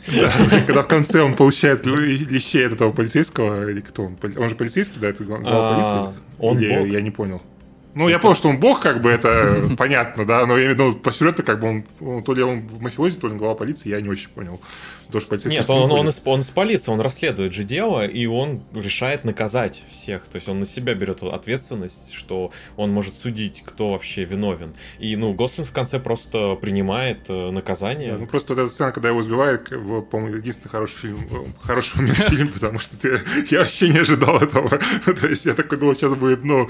[0.07, 0.31] Да,
[0.67, 4.17] когда в конце он получает лещей от этого полицейского, или кто он?
[4.37, 5.41] Он же полицейский, да, это глава
[5.73, 6.19] полиции?
[6.39, 6.87] он бог?
[6.93, 7.41] Я не понял.
[7.95, 10.79] Ну, я понял, что он бог, как бы, это понятно, да, но я имею в
[10.79, 13.39] виду, по сюжету, как бы, он, он то ли он в мафиозе, то ли он
[13.39, 14.59] глава полиции, я не очень понял.
[15.05, 18.25] Потому что полицейский Нет, он, он, из, он из полиции, он расследует же дело, и
[18.25, 20.27] он решает наказать всех.
[20.27, 24.73] То есть он на себя берет ответственность, что он может судить, кто вообще виновен.
[24.99, 28.13] И, ну, Гослин в конце просто принимает э, наказание.
[28.13, 29.69] Да, ну, просто вот эта сцена, когда его сбивают,
[30.09, 31.19] по-моему, единственный хороший фильм,
[31.61, 34.69] хороший у фильм, потому что ты, я вообще не ожидал этого.
[35.05, 36.67] то есть я такой думал, сейчас будет, ну...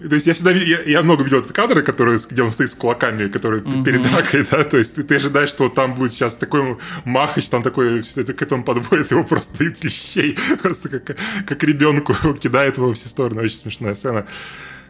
[0.00, 2.74] То есть я всегда я, я много видел этот кадр, который, где он стоит с
[2.74, 3.84] кулаками, который mm-hmm.
[3.84, 7.62] перед дракой, да, то есть ты, ты ожидаешь, что там будет сейчас такой махач, там
[7.62, 12.88] такой, это к этому подводит его просто из лещей, просто как, как ребенку кидает его
[12.88, 14.26] во все стороны, очень смешная сцена.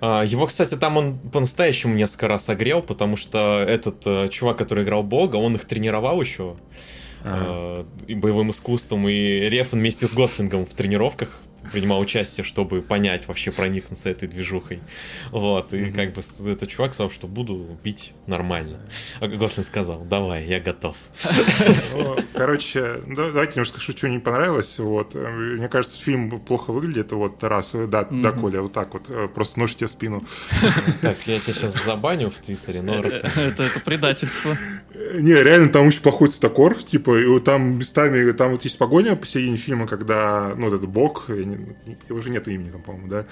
[0.01, 4.85] А, его, кстати, там он по-настоящему несколько раз огрел, потому что этот э, чувак, который
[4.85, 6.57] играл Бога, он их тренировал еще.
[7.25, 7.45] Ага.
[7.47, 11.39] Э, и боевым искусством, и Рефан вместе с Гослингом в тренировках
[11.73, 14.81] принимал участие, чтобы понять, вообще проникнуться этой движухой.
[15.31, 15.93] Вот, и mm-hmm.
[15.93, 18.79] как бы этот чувак сказал, что буду бить нормально.
[19.21, 20.97] А Гослин сказал, давай, я готов.
[21.95, 24.79] Ну, короче, давайте немножко скажу, что не понравилось.
[24.79, 25.15] Вот.
[25.15, 27.13] Мне кажется, фильм плохо выглядит.
[27.13, 30.25] Вот раз, да, да, Коля, вот так вот, э, просто нож тебе в спину.
[31.01, 33.41] Так, я тебя сейчас забаню в Твиттере, но расскажи.
[33.41, 34.57] Это, это предательство.
[35.15, 39.57] Не, реально, там очень плохой цветокор, типа, и там местами, там вот есть погоня посередине
[39.57, 41.29] фильма, когда, ну, вот этот не,
[42.11, 43.27] уже нету имени там, по-моему, да,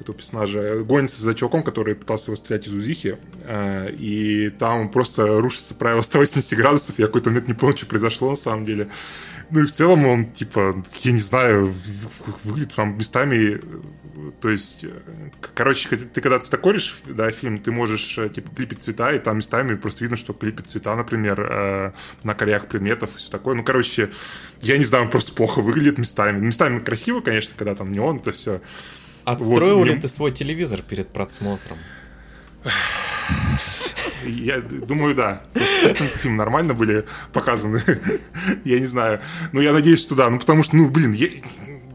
[0.00, 5.40] этого персонажа, гонится за чуваком, который пытался его стрелять из УЗИХи, э, и там просто
[5.40, 8.88] рушится правило 180 градусов, я какой-то момент не понял, что произошло на самом деле.
[9.50, 11.74] Ну и в целом он, типа, я не знаю,
[12.44, 13.60] выглядит там местами
[14.40, 14.84] то есть,
[15.54, 19.74] короче, ты когда цветокоришь, да, фильм, ты можешь, э, типа, клипить цвета, и там местами
[19.74, 23.54] просто видно, что клипит цвета, например, э, на краях предметов и все такое.
[23.54, 24.10] Ну, короче,
[24.60, 26.38] я не знаю, он просто плохо выглядит местами.
[26.38, 28.60] Местами красиво, конечно, когда там неон, это все.
[29.24, 30.00] Отстроил вот, ли мне...
[30.00, 31.78] ты свой телевизор перед просмотром?
[34.24, 35.42] Я думаю, да.
[35.54, 37.82] Естественно, фильм нормально были показаны.
[38.64, 39.20] я не знаю.
[39.52, 40.28] Но я надеюсь, что да.
[40.28, 41.28] Ну, потому что, ну, блин, я,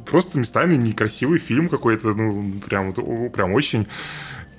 [0.06, 2.94] просто местами некрасивый фильм какой-то, ну, прям,
[3.32, 3.88] прям очень.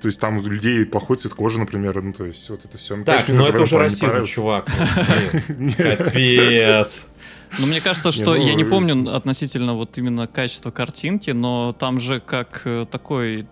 [0.00, 3.02] То есть там у людей плохой цвет кожи, например, ну, то есть вот это все.
[3.02, 4.66] Так, ну это уже расизм, чувак.
[5.78, 7.08] Капец.
[7.58, 11.72] Ну, мне кажется, что не, ну, я не помню относительно вот именно качества картинки, но
[11.72, 13.46] там же как э, такой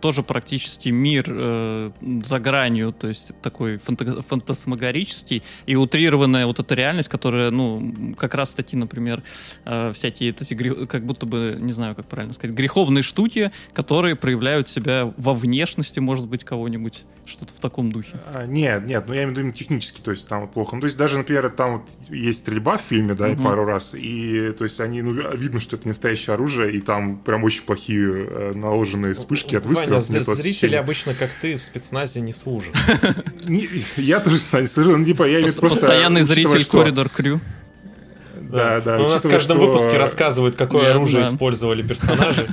[0.00, 1.90] тоже практически мир э,
[2.24, 8.34] за гранью, то есть такой фанта- фантасмагорический и утрированная вот эта реальность, которая, ну, как
[8.34, 9.22] раз таки, например,
[9.64, 14.16] э, всякие эти, грех, как будто бы, не знаю, как правильно сказать, греховные штуки, которые
[14.16, 18.18] проявляют себя во внешности, может быть, кого-нибудь, что-то в таком духе.
[18.26, 20.76] А, нет, нет, ну я имею в виду именно технически, то есть там вот плохо.
[20.76, 23.42] Ну, то есть даже, например, там вот есть стрельба в фильме, да, угу.
[23.42, 27.18] пару раз, и то есть они, ну, видно, что это не настоящее оружие, и там
[27.18, 32.20] прям очень плохие э, наложенные вспышки от выстрелов Ваня, зрители обычно, как ты, в спецназе
[32.20, 32.74] не служат.
[33.96, 35.80] Я тоже спецназе служу, ну, типа, я просто...
[35.80, 37.40] Постоянный зритель коридор крю.
[38.40, 38.98] Да, да.
[38.98, 42.46] Ну, у нас в каждом выпуске рассказывают, какое оружие использовали персонажи.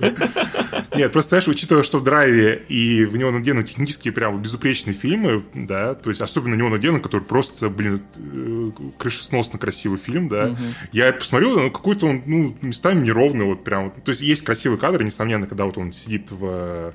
[0.96, 5.44] Нет, просто, знаешь, учитывая, что в драйве и в него надены технические прям безупречные фильмы,
[5.54, 10.46] да, то есть особенно на него надену, который просто, блин, э, крышесносно красивый фильм, да,
[10.46, 10.56] угу.
[10.92, 15.04] я посмотрел, ну, какой-то он, ну, местами неровный, вот прям, то есть есть красивые кадры,
[15.04, 16.94] несомненно, когда вот он сидит в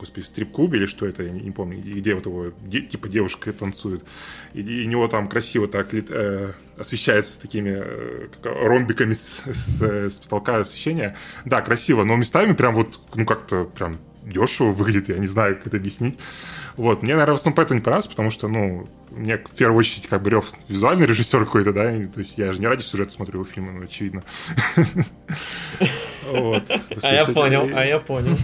[0.00, 4.04] господи, стрип-клубе или что это, я не, помню, где вот его, де, типа девушка танцует,
[4.54, 10.18] и, и у него там красиво так э, освещается такими э, ромбиками с, с, с
[10.18, 11.16] потолка освещения.
[11.44, 15.68] Да, красиво, но местами прям вот, ну как-то прям дешево выглядит, я не знаю, как
[15.68, 16.18] это объяснить.
[16.76, 20.06] Вот, мне, наверное, в основном поэтому не понравилось, потому что, ну, мне в первую очередь
[20.08, 23.40] как бы Рев визуальный режиссер какой-то, да, то есть я же не ради сюжета смотрю
[23.40, 24.22] его фильмы, ну, очевидно.
[27.02, 28.36] А я понял, а я понял.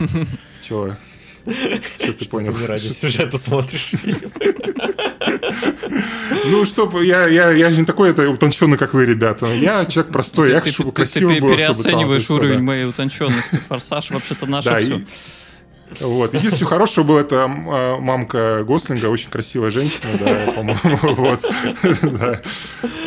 [0.61, 0.97] Чего?
[1.46, 2.52] Что ты понял?
[2.56, 3.92] не ради сюжета смотришь
[6.46, 9.46] Ну, что, я, я, я же не такой это утонченный, как вы, ребята.
[9.46, 11.50] Я человек простой, я хочу, чтобы красиво было.
[11.50, 13.56] Ты переоцениваешь уровень моей утонченности.
[13.68, 15.00] Форсаж вообще-то наше все.
[16.01, 16.35] Вот.
[16.35, 21.40] Единственное хорошего было, это а, мамка Гослинга, очень красивая женщина, да, по-моему, вот.
[22.03, 22.40] да.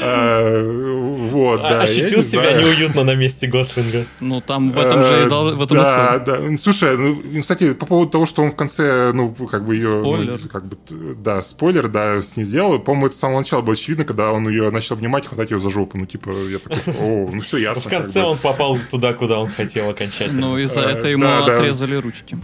[0.02, 1.82] А, вот, да.
[1.82, 4.06] Ощутил себя неуютно на месте Гослинга.
[4.22, 6.58] Ну, там в этом же в этом Да, да.
[6.58, 10.00] Слушай, ну, кстати, по поводу того, что он в конце, ну, как бы ее...
[10.02, 10.40] Спойлер.
[10.42, 10.78] Ну, как бы,
[11.16, 12.80] да, спойлер, да, с ней сделал.
[12.80, 15.70] По-моему, это с самого начала было очевидно, когда он ее начал обнимать, хватать ее за
[15.70, 15.98] жопу.
[15.98, 17.84] Ну, типа, я такой, о, ну все ясно.
[17.90, 20.48] В конце он попал туда, куда он хотел окончательно.
[20.48, 22.38] Ну, и за это ему отрезали ручки.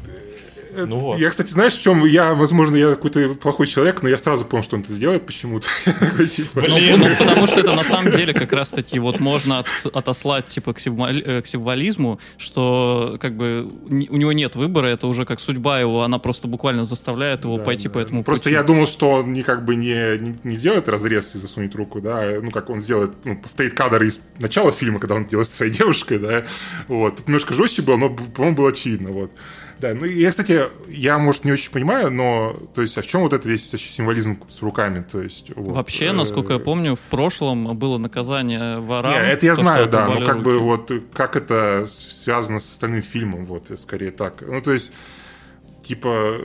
[0.75, 1.19] Ну вот.
[1.19, 4.63] Я, кстати, знаешь, в чем я, возможно, я какой-то плохой человек, но я сразу понял,
[4.63, 5.67] что он это сделает почему-то.
[6.25, 10.47] Типа, Ну, ну, потому что это на самом деле как раз-таки вот можно от- отослать
[10.47, 15.39] типа к, э, к символизму, что как бы у него нет выбора, это уже как
[15.39, 17.93] судьба его, она просто буквально заставляет его Да, пойти да.
[17.93, 18.53] по этому Просто пути.
[18.55, 22.19] я думал, что он не как бы не, не, сделает разрез и засунет руку, да,
[22.21, 25.55] а, ну как он сделает, ну, повторит кадр из начала фильма, когда он делает со
[25.57, 26.45] своей девушкой, да,
[26.87, 27.17] вот.
[27.17, 29.31] Тут немножко жестче было, но, по-моему, было очевидно, вот.
[29.79, 33.21] Да, ну я, кстати, я, может, не очень понимаю, но, то есть, а в чем
[33.21, 35.51] вот это весь символизм с руками, то есть...
[35.55, 39.11] вот, Вообще, э, насколько я помню, в прошлом было наказание ворам.
[39.11, 40.63] Не, это я то, знаю, да, но как бы руки.
[40.63, 44.41] вот как это связано с остальным фильмом, вот, скорее так.
[44.41, 44.91] Ну, то есть,
[45.83, 46.39] типа,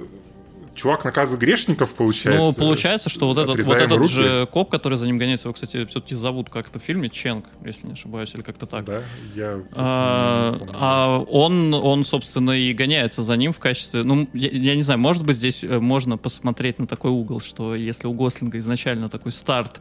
[0.74, 2.40] чувак наказывает грешников, получается.
[2.40, 4.12] Ну, получается, что вот этот, вот этот руки.
[4.12, 7.87] же коп, который за ним гоняется, его, кстати, все-таки зовут как-то в фильме Ченг, если
[7.87, 8.85] не ошибаюсь, или как-то так.
[8.85, 9.02] Да,
[9.35, 9.61] я...
[9.72, 14.02] А, а он, он, собственно, и гоняется за ним в качестве...
[14.02, 17.74] Ну, я, я не знаю, может быть, здесь э, можно посмотреть на такой угол, что
[17.74, 19.80] если у Гослинга изначально такой старт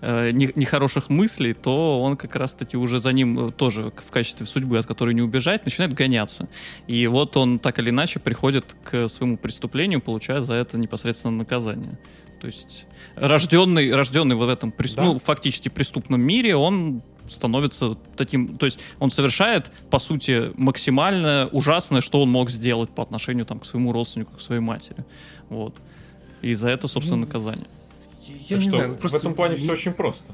[0.00, 4.46] э, не- нехороших мыслей, то он как раз-таки уже за ним э, тоже в качестве
[4.46, 6.48] судьбы, от которой не убежать, начинает гоняться.
[6.86, 11.98] И вот он так или иначе приходит к своему преступлению, получая за это непосредственно наказание.
[12.40, 12.86] То есть
[13.16, 15.04] рожденный, рожденный вот в этом прес- Да.
[15.04, 22.00] ну, фактически преступном мире, он становится таким, то есть он совершает, по сути, максимально ужасное,
[22.00, 25.04] что он мог сделать по отношению там, к своему родственнику, к своей матери.
[25.48, 25.74] Вот.
[26.42, 27.66] И за это, собственно, наказание.
[28.48, 30.32] Я Так не что знаю, ну, просто в этом плане не- все очень просто.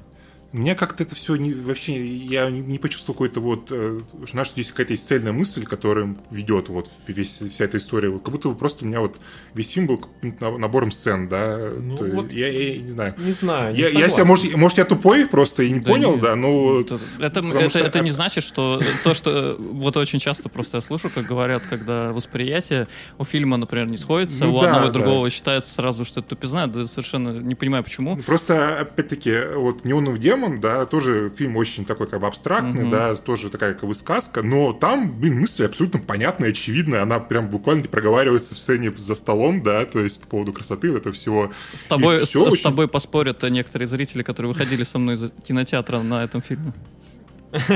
[0.52, 4.54] Мне как-то это все не, вообще, я не, не почувствовал какой-то вот, э, знаешь, что
[4.60, 8.10] здесь какая-то есть цельная мысль, которая ведет вот весь, вся эта история.
[8.18, 9.16] Как будто бы просто у меня вот
[9.54, 10.04] весь фильм был
[10.40, 11.70] набором сцен, да.
[11.74, 13.14] Ну, То вот я, я не знаю.
[13.16, 16.12] Не знаю, не Я, я себя, может, может, я тупой просто и не Да понял,
[16.12, 16.20] нет.
[16.20, 16.80] да, но...
[16.80, 20.80] Это, это, это- что- это не значит, что то, что вот очень часто просто я
[20.82, 22.88] слышу, как говорят, когда восприятие
[23.18, 24.92] у фильма, например, не сходится, Ну у да, одного и да.
[24.92, 28.18] другого считается сразу, что это тупизна, да совершенно не понимаю, почему.
[28.18, 32.90] Просто, опять-таки, вот «Неоновый демон», да, тоже фильм очень такой как бы абстрактный, Мгм.
[32.90, 37.48] да, тоже такая как бы сказка, но там, блин, мысль абсолютно понятная, очевидная, она прям
[37.48, 41.50] буквально проговаривается в сцене за столом, да, то есть по поводу красоты этого всего.
[41.74, 45.30] С тобой, с, всё с очень- тобой поспорят некоторые зрители, которые выходили со мной из
[45.46, 46.72] кинотеатра на этом фильме.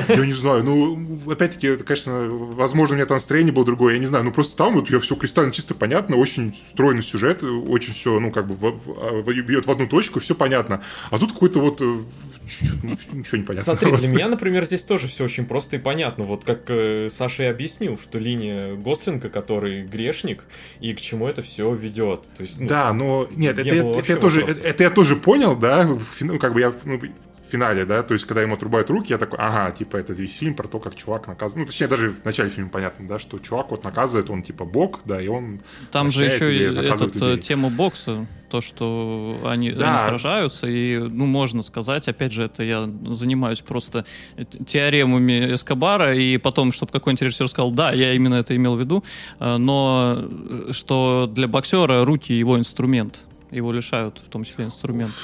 [0.09, 3.99] Я не знаю, ну, опять-таки, это, конечно, возможно, у меня там настроение было другое, я
[4.01, 7.93] не знаю, ну, просто там вот я все кристально чисто понятно, очень стройный сюжет, очень
[7.93, 10.83] все, ну, как бы в- в- в- бьет в одну точку, все понятно.
[11.11, 13.75] А тут какой-то вот э, ну, ничего не понятно.
[13.75, 16.25] Смотри, для меня, например, здесь тоже все очень просто и понятно.
[16.25, 20.45] Вот как э, Саша и объяснил, что линия Гослинга, который грешник,
[20.81, 22.23] и к чему это все ведет.
[22.37, 24.91] То есть, ну, Да, но нет, не это, это, вообще я тоже, это, это я
[24.91, 25.89] тоже понял, да,
[26.21, 27.01] ну, как бы я ну,
[27.51, 30.55] финале, да, то есть когда ему отрубают руки, я такой, ага, типа это весь фильм
[30.55, 33.71] про то, как чувак наказывает, ну, точнее, даже в начале фильма понятно, да, что чувак
[33.71, 35.61] вот наказывает, он типа бог, да, и он
[35.93, 37.39] Там же еще этот, э, людей.
[37.43, 39.89] тема бокса, то, что они, Да.
[39.99, 44.05] они сражаются, и, ну, можно сказать, опять же, это я занимаюсь просто
[44.67, 49.05] теоремами Эскобара, и потом, чтобы какой-нибудь режиссер сказал, да, я именно это имел в виду,
[49.41, 55.15] э, но э, что для боксера руки его инструмент, его лишают в том числе инструмента.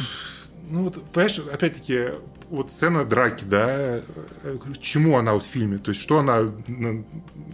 [0.70, 2.10] Ну, вот, понимаешь, опять-таки,
[2.50, 4.02] вот сцена драки, да,
[4.42, 6.52] к чему она вот в фильме, то есть что она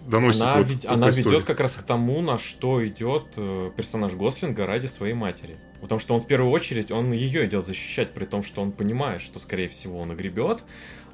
[0.07, 1.35] доносит она, вот ведь- она истории?
[1.35, 5.57] ведет как раз к тому, на что идет э, персонаж Гослинга ради своей матери.
[5.81, 9.21] Потому что он в первую очередь, он ее идет защищать, при том, что он понимает,
[9.21, 10.63] что, скорее всего, он огребет,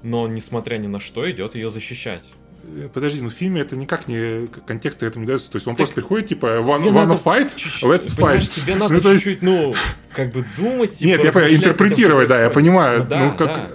[0.01, 2.33] но, несмотря ни на что, идет ее защищать.
[2.67, 5.51] Э, Подожди, ну в фильме это никак не контекста этому не дается.
[5.51, 8.49] То есть он Так просто приходит, типа, one, wanna fight, let's fight.
[8.53, 9.73] Тебе надо Ну, чуть-чуть, ну,
[10.11, 12.99] как бы думать, Нет, я интерпретировать, да, я понимаю.
[12.99, 13.53] Ну да, ну, как...
[13.53, 13.69] да.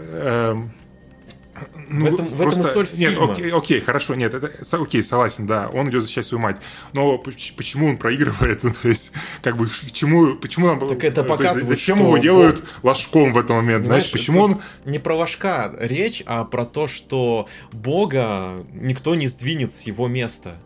[0.50, 0.70] эм,
[1.90, 3.32] ну, В этом- в этом и соль Нет, фильма.
[3.32, 6.56] окей, окей, хорошо, нет, это, окей, согласен, да, он идет защищать свою мать.
[6.92, 8.62] Но поч- почему он проигрывает?
[8.70, 10.78] Ну, то есть, как бы, к чему, почему нам...
[10.80, 13.84] Так это то есть, показывает, зачем что его Бог- делают ложком в этот момент?
[13.86, 14.60] Знаешь, Понимаешь, почему он...
[14.84, 20.56] Не про ложка речь, а про то, что Бога никто не сдвинет с его места.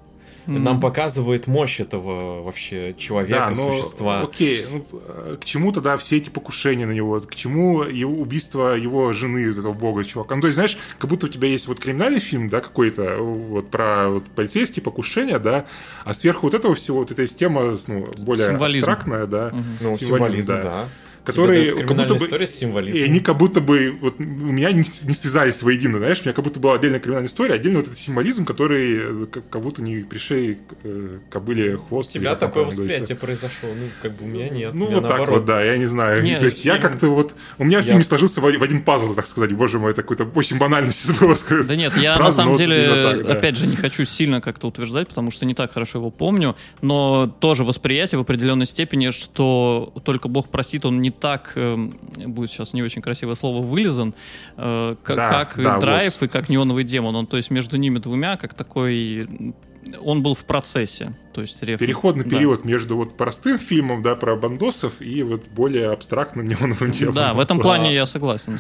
[0.47, 0.81] Нам Мгм.
[0.81, 4.23] показывает мощь этого вообще человека, Да, но, существа.
[4.23, 7.21] окей, ну, э, к чему тогда все эти покушения на него?
[7.21, 10.35] К чему его убийство его жены, этого бога, чувака?
[10.35, 13.71] Ну, то есть, знаешь, как будто у тебя есть вот криминальный фильм, да, какой-то, вот
[13.71, 15.65] про вот, полицейские покушения, да,
[16.05, 18.79] а сверху вот этого всего, вот эта тема, ну, более Символизм.
[18.81, 19.65] абстрактная, да, Мгм.
[19.81, 20.63] Ну, символизм, символизм, да.
[20.63, 20.89] да.
[21.25, 22.25] Которые как будто бы...
[22.25, 23.01] история с символизмом.
[23.01, 26.33] И они как будто бы вот, у меня не, не связались воедино, знаешь, у меня
[26.35, 29.99] как будто была отдельная криминальная история, отдельно вот этот символизм, который как, как будто не
[30.03, 32.11] пришей э, кобыле хвост.
[32.11, 34.75] У тебя такое восприятие произошло, ну, как бы у меня нет.
[34.75, 36.23] Ну, меня вот так вот, да, я не знаю.
[36.23, 37.35] Нет, То есть я фильм- как-то вот...
[37.59, 39.53] У меня Я- фильм сложился в, в один пазл, так сказать.
[39.53, 41.67] Боже мой, это какой-то очень банальный сейчас было сказать.
[41.67, 43.33] Да нет, я фраза, на самом вот деле, так, да.
[43.33, 47.27] опять же, не хочу сильно как-то утверждать, потому что не так хорошо его помню, но
[47.41, 52.73] тоже восприятие в определенной степени, что только Бог простит, он не так, эм, будет сейчас
[52.73, 54.15] не очень красивое слово, вылизан,
[54.57, 56.27] э, к- Да, как да, драйв вот.
[56.27, 57.15] и как неоновый демон.
[57.17, 59.55] Он, то есть между ними двумя, как такой...
[60.01, 61.15] Он был в процессе.
[61.35, 62.31] То есть Реф- Переходный да.
[62.31, 67.15] период между вот простым фильмом, да, про бандосов и вот более абстрактным неоновым делом.
[67.15, 68.59] Да, в этом плане я согласен,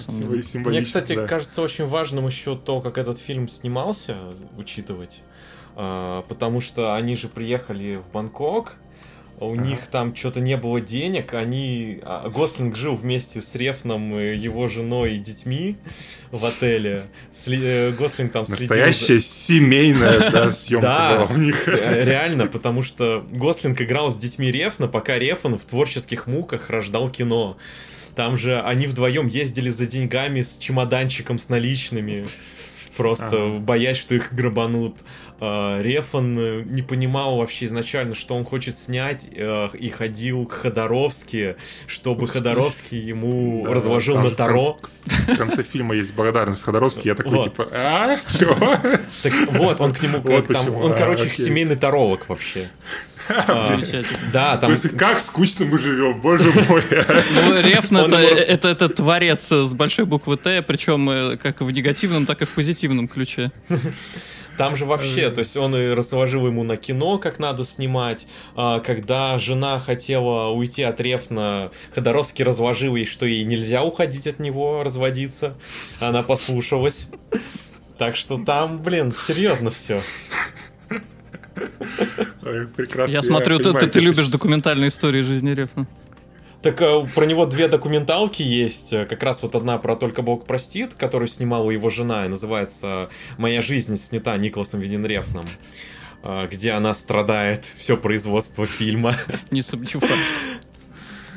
[0.66, 1.26] Мне, кстати, да.
[1.26, 4.16] кажется очень важным еще то, как этот фильм снимался,
[4.58, 5.22] учитывать.
[5.76, 8.83] А, Потому что они же приехали в Бангкок, а
[9.40, 11.98] у них там что-то не было денег, они...
[12.02, 15.76] а, Гослинг жил вместе с Рефном, его женой и детьми
[16.30, 17.02] в отеле.
[17.32, 21.68] Сли- э, Гослинг там следил Настоящая семейная да, съемка Да, была у них.
[21.68, 27.10] э, реально, потому что Гослинг играл с детьми Рефна, пока Рефн в творческих муках рождал
[27.10, 27.56] кино.
[28.14, 32.24] Там же они вдвоем ездили за деньгами с чемоданчиком с наличными,
[32.96, 33.58] просто Ага.
[33.58, 34.98] боясь, что их грабанут.
[35.46, 40.52] А, Рефан э, не понимал вообще изначально, что он хочет снять, э, и ходил к
[40.52, 44.78] Ходоровски, чтобы Ходоровский ему Да, разложил на Таро.
[45.04, 47.08] конце- В конце фильма есть благодарность Ходоровский.
[47.10, 47.44] Я такой, Вот.
[47.44, 48.56] типа, а, чё?
[49.22, 50.78] Так вот, он к нему Вот как там, почему.
[50.80, 51.44] он, А, короче, окей.
[51.46, 52.68] семейный таролог вообще.
[53.28, 54.18] А, Замечательно.
[54.32, 56.82] Да, В там смысле, как скучно мы живем, боже мой.
[56.90, 62.44] Ну, Рефн это, творец с большой буквы Т, причем э, как в негативном, так и
[62.44, 63.50] в позитивном ключе.
[64.56, 68.26] Там же вообще, то есть он и разложил ему на кино, как надо снимать.
[68.54, 74.38] А, Когда жена хотела уйти от Рефна, Ходоровский разложил ей, что ей нельзя уходить от
[74.38, 75.54] него, разводиться.
[76.00, 77.08] Она послушалась.
[77.98, 80.00] Так что там, блин, серьезно все.
[82.76, 83.12] Прекрасно.
[83.12, 85.86] Я смотрю, ты, любишь документальные истории жизни Рефна.
[86.64, 88.94] Так э, про него две документалки есть.
[88.94, 93.10] Э, Как раз вот одна про «Только Бог простит», которую снимала его жена, и называется
[93.36, 95.44] «Моя жизнь снята Николасом Виненрефном»,
[96.22, 99.14] э, где она страдает все производство фильма.
[99.50, 100.62] Не сомневаюсь.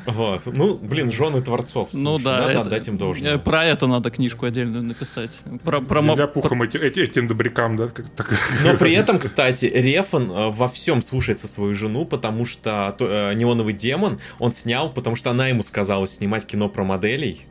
[0.06, 0.42] Вот.
[0.46, 1.90] Ну, блин, жены творцов.
[1.92, 3.38] Ну да, Надо это- отдать им э, должное.
[3.38, 5.38] Про это надо книжку отдельную написать.
[5.64, 7.88] Про, про мо- Земля пухом эти- эти- этим добрякам, да?
[7.88, 8.32] как- так-
[8.64, 13.34] Но при этом, кстати, Рефан э, во всем слушается свою жену, потому что то- э,
[13.34, 17.42] Неоновый демон он снял, потому что она ему сказала снимать кино про моделей.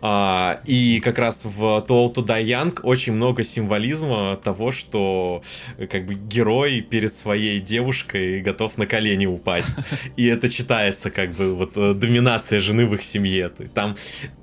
[0.00, 5.42] А, и как раз в Toll to Die Young очень много символизма того, что
[5.76, 9.76] э, как бы герой перед своей девушкой готов на колени упасть.
[10.16, 13.48] И это читается как бы вот э, доминация жены в их семье.
[13.48, 13.96] Там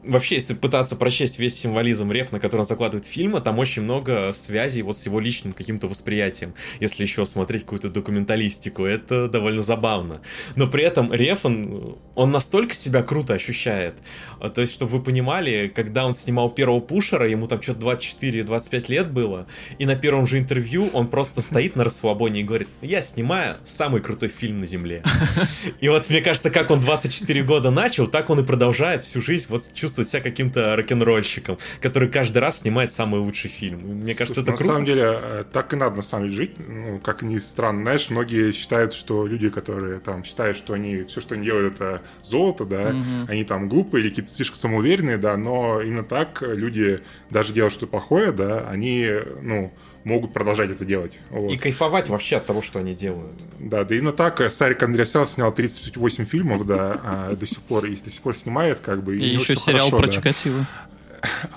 [0.03, 4.32] вообще, если пытаться прочесть весь символизм Реф, на который он закладывает фильма, там очень много
[4.34, 6.53] связей вот с его личным каким-то восприятием.
[6.80, 10.22] Если еще смотреть какую-то документалистику, это довольно забавно.
[10.56, 13.95] Но при этом Реф, он, он настолько себя круто ощущает.
[14.39, 18.86] А, То есть, чтобы вы понимали, когда он снимал первого пушера, ему там что-то 24-25
[18.88, 19.48] лет было,
[19.80, 24.02] и на первом же интервью он просто стоит на расслабоне и говорит, я снимаю самый
[24.02, 25.04] крутой фильм на Земле.
[25.82, 29.46] И вот мне кажется, как он 24 года начал, так он и продолжает всю жизнь
[29.50, 33.80] вот чувствовать себя каким-то рок-н-ролльщиком, который каждый раз снимает самый лучший фильм.
[33.80, 34.74] Мне кажется, это на круто.
[34.74, 36.52] самом деле, э, так и надо на самом деле жить.
[36.58, 41.22] Ну, как ни странно, знаешь, многие считают, что люди, которые там считают, что они все,
[41.22, 42.96] что они делают, это золото, да,
[43.28, 47.88] они там глупые или какие-то слишком самоуверенные, да, но именно так люди, даже делая что-то
[47.88, 49.10] плохое, да, они,
[49.42, 49.74] ну,
[50.06, 51.14] могут продолжать это делать.
[51.30, 51.52] Вот.
[51.52, 53.36] И кайфовать вообще от того, что они делают.
[53.60, 57.86] Да, да именно так э, Сарик Андреасян снял 38 фильмов, да, а до сих пор,
[57.86, 59.18] и до сих пор снимает, как бы.
[59.18, 60.14] И еще сериал хорошо, про да.
[60.14, 60.68] Чикатило.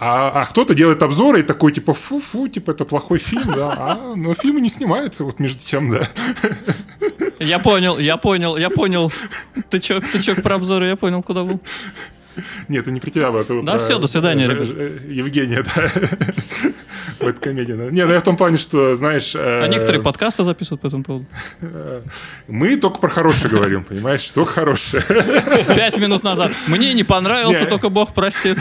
[0.01, 4.15] А, а кто-то делает обзоры и такой, типа, фу-фу, типа, это плохой фильм, да, а,
[4.17, 6.09] но фильмы не снимают, вот между тем, да.
[7.39, 9.13] Я понял, я понял, я понял.
[9.71, 11.61] Тычок, тычок про обзоры, я понял, куда был.
[12.69, 14.69] Нет, это не про тебя, было, это Да про всё, до свидания, Ж- ребят.
[15.09, 15.91] Евгения, да.
[17.21, 17.77] Бэткомедия.
[17.77, 17.91] да.
[17.91, 19.33] Не, ну я в том плане, что, знаешь...
[19.35, 21.27] А э, некоторые подкасты записывают по этому поводу.
[22.47, 25.03] Мы только про хорошее говорим, понимаешь, что хорошее.
[25.67, 26.53] Пять минут назад.
[26.67, 28.59] Мне не понравился, только Бог простит.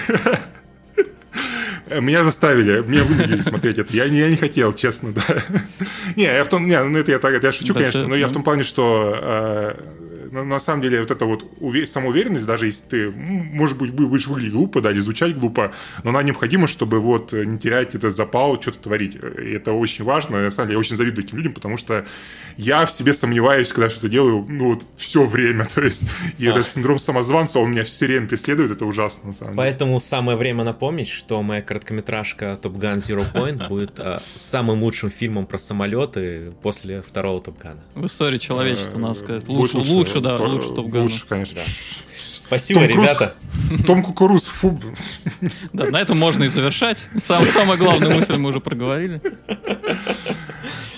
[1.90, 3.94] Э, Меня заставили, меня вынудили смотреть это.
[3.96, 5.22] Я не, я не хотел, честно, да.
[6.16, 8.28] Не, я в том, не, ну это я так, это я шучу, конечно, но я
[8.28, 8.36] в ну.
[8.36, 9.74] том плане, что
[10.28, 13.92] э, ну, на самом деле вот эта вот уве- самоуверенность, даже если ты, может быть,
[13.92, 15.72] бу- будешь выглядеть глупо, да, или звучать глупо,
[16.04, 19.16] но она необходима, чтобы вот э, не терять этот запал, что-то творить.
[19.16, 20.42] И это очень важно.
[20.42, 22.06] На самом деле, я очень завидую таким людям, потому что
[22.58, 25.66] я в себе сомневаюсь, когда что-то делаю, ну вот все время.
[25.76, 26.06] То есть,
[26.38, 29.58] и этот синдром самозванца, он меня все время преследует, это ужасно, на самом деле.
[29.58, 35.10] Поэтому самое время напомнить, что моя короткометражка Top Gun Zero Point будет э, самым лучшим
[35.12, 37.78] фильмом про самолеты после второго Top Gun.
[37.96, 39.44] В истории человечества, надо сказать.
[39.44, 41.04] Э, Будет Лучше, лучше, да, лучше Топ Гана.
[41.04, 41.62] Лучше, конечно.
[42.16, 43.04] Спасибо, Том Круз.
[43.04, 43.36] ребята.
[43.86, 44.80] Том Кукуруз, фу.
[45.74, 47.08] Да, на этом можно и завершать.
[47.18, 49.22] Сам, самая главная мысль мы уже проговорили.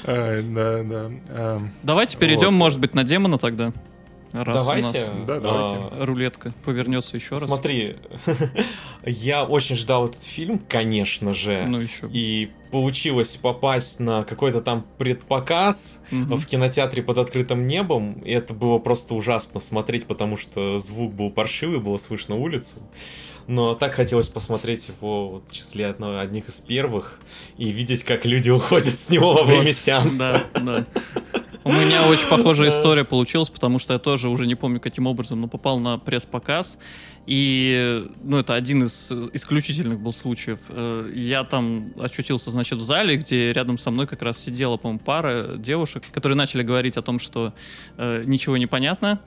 [0.06, 1.12] Э, Да, да.
[1.30, 2.52] Эм, Давайте перейдем, Вот.
[2.58, 3.74] может быть, на демона тогда.
[4.32, 5.10] Раз Давайте.
[5.12, 5.78] у Да, давайте.
[5.78, 7.46] а, нас рулетка повернется еще раз.
[7.46, 7.96] Смотри,
[9.06, 11.66] я очень ждал этот фильм, конечно же.
[11.68, 12.08] Ну еще.
[12.12, 18.14] И получилось попасть на какой-то там предпоказ в кинотеатре под открытым небом.
[18.22, 22.76] И это было просто ужасно смотреть, потому что звук был паршивый, было слышно улицу.
[23.48, 27.20] Но так хотелось посмотреть его вот в числе одного, одних из первых
[27.58, 30.44] и видеть, как люди уходят с него во время сеанса.
[30.54, 30.86] Да, да.
[31.70, 35.40] У меня очень похожая история получилась, потому что я тоже уже не помню, каким образом,
[35.40, 36.80] но попал на пресс-показ.
[37.28, 40.58] И, ну, это один из исключительных был случаев.
[40.70, 45.00] Э, Я там очутился, значит, в зале, где рядом со мной как раз сидела, по-моему,
[45.00, 47.54] пара девушек, которые начали говорить о том, что
[47.98, 49.20] э, ничего не понятно.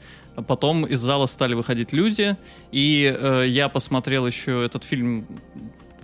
[0.49, 2.37] Потом из зала стали выходить люди,
[2.73, 5.27] и э, я посмотрел еще этот фильм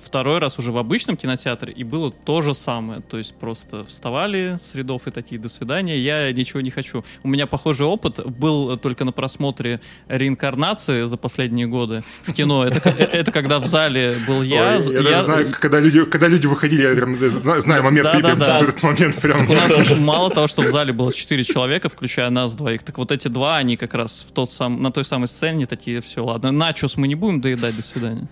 [0.09, 3.01] второй раз уже в обычном кинотеатре, и было то же самое.
[3.03, 7.05] То есть просто вставали с рядов и такие «до свидания», я ничего не хочу.
[7.23, 12.65] У меня похожий опыт был только на просмотре реинкарнации за последние годы в кино.
[12.65, 14.79] Это, это когда в зале был я.
[14.79, 18.21] Ой, я даже знаю, когда люди, когда люди выходили, я прям зна- знаю момент, Да,
[18.21, 18.61] да, да.
[18.61, 19.49] этот момент прям.
[19.49, 23.13] У нас мало того, что в зале было четыре человека, включая нас двоих, так вот
[23.13, 26.51] эти два, они как раз в тот сам, на той самой сцене такие, все, ладно,
[26.51, 28.27] начос мы не будем доедать, до свидания.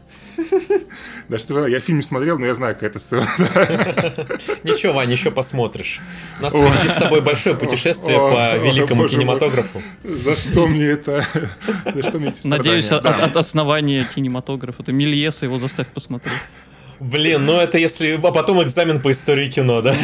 [1.28, 3.26] Да что я фильм не смотрел, но я знаю, какая это сцена.
[4.62, 6.00] Ничего, Вань, еще посмотришь.
[6.38, 9.82] У нас впереди с тобой большое путешествие по великому кинематографу.
[10.04, 11.24] За что мне это?
[11.94, 12.46] За что мне эти?
[12.46, 14.82] Надеюсь, от, основания кинематографа.
[14.82, 16.40] Это Мельеса его заставь посмотреть.
[17.00, 18.18] Блин, ну это если...
[18.22, 19.94] А потом экзамен по истории кино, да?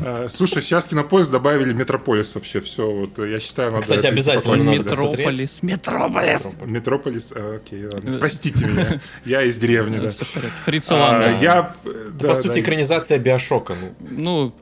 [0.00, 3.82] А, Слушай, сейчас кинопоиск добавили Метрополис вообще, все, вот я считаю, надо...
[3.82, 5.62] Кстати, обязательно Метрополис.
[5.62, 6.56] Метрополис.
[6.62, 10.10] Метрополис, а, окей, ладно, простите меня, я из деревни, да.
[10.64, 11.38] Фрица А.
[11.40, 11.74] Я...
[12.12, 13.74] да, По сути, да, экранизация Биошока.
[14.00, 14.54] Ну, Ну,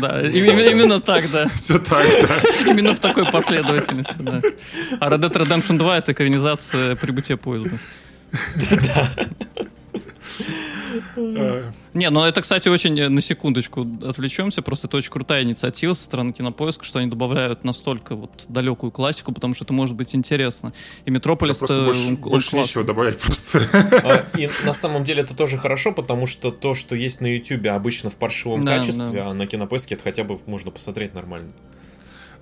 [0.00, 1.48] да, именно так, да.
[1.54, 2.70] Все так, да.
[2.70, 4.42] Именно в такой последовательности, да.
[5.00, 7.78] А Red Dead Redemption 2— это экранизация прибытия поезда.
[8.96, 9.08] А,
[11.94, 14.62] Не, ну это, кстати, очень э, на секундочку отвлечемся.
[14.62, 19.32] Просто это очень крутая инициатива со стороны Кинопоиска, что они добавляют настолько вот далекую классику,
[19.32, 20.72] потому что это может быть интересно.
[21.04, 23.60] И Метрополис это больше он больше нечего добавить просто.
[23.72, 27.70] а, И на самом деле это тоже хорошо, потому что то, что есть на Ютубе
[27.70, 29.28] обычно в паршивом Да, качестве, да.
[29.30, 31.50] а на кинопоиске это хотя бы можно посмотреть нормально.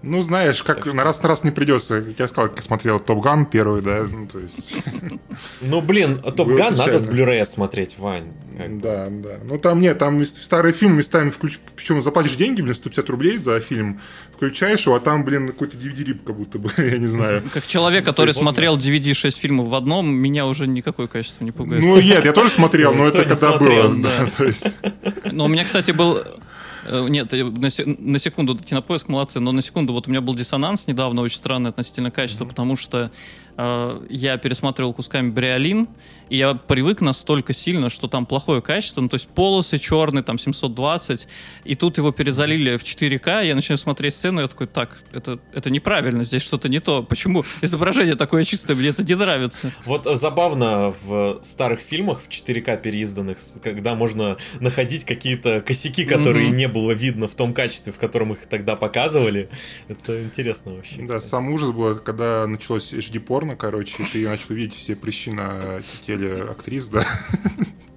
[0.03, 1.97] Ну, знаешь, как на раз на раз не придется.
[1.97, 4.79] Я тебе сказал, как я смотрел Top Gun первый, да, ну, то есть...
[5.61, 7.07] Ну, блин, Top Gun надо с.
[7.07, 8.33] Blu-ray смотреть, Вань.
[8.69, 9.39] Да, да.
[9.45, 11.59] Ну там нет, там мес- старый фильм местами включ...
[11.75, 14.01] Причем заплатишь деньги, блин, 150 рублей за фильм,
[14.35, 17.43] включаешь его, а там, блин, какой-то DVD-рип как будто бы, я не знаю.
[17.53, 21.83] Как человек, который смотрел DVD 6 фильмов в одном, меня уже никакое качество не пугает.
[21.83, 23.95] Ну нет, я тоже смотрел, но это когда было.
[23.95, 24.13] да.
[24.25, 24.77] Да, то есть...
[25.31, 26.23] Но у меня, кстати, был...
[26.87, 30.35] э, Нет, на, се- на секунду, Кинопоиск молодцы, но на секунду вот у меня был
[30.35, 33.11] диссонанс недавно очень странный относительно качества, потому что
[34.09, 35.89] я пересматривал кусками Бриолин,
[36.33, 40.39] и я привык настолько сильно, что там плохое качество, ну то есть полосы черные, там
[40.39, 41.29] 720,
[41.65, 45.39] и тут его перезалили в 4К, я начинаю смотреть сцену, и я такой, так, это,
[45.53, 49.73] это неправильно, здесь что-то не то, почему изображение такое чистое, мне это не нравится.
[49.85, 56.49] Вот э, забавно в старых фильмах, в 4К переизданных, когда можно находить какие-то косяки, которые
[56.49, 59.51] не было видно в том качестве, в котором их тогда показывали.
[59.89, 60.97] Это интересно вообще.
[61.03, 61.31] Да, кстати.
[61.31, 66.43] сам ужас был, когда началось HD-порно, короче, и ты начал видеть все прыщи на теле
[66.43, 67.07] актрис, да.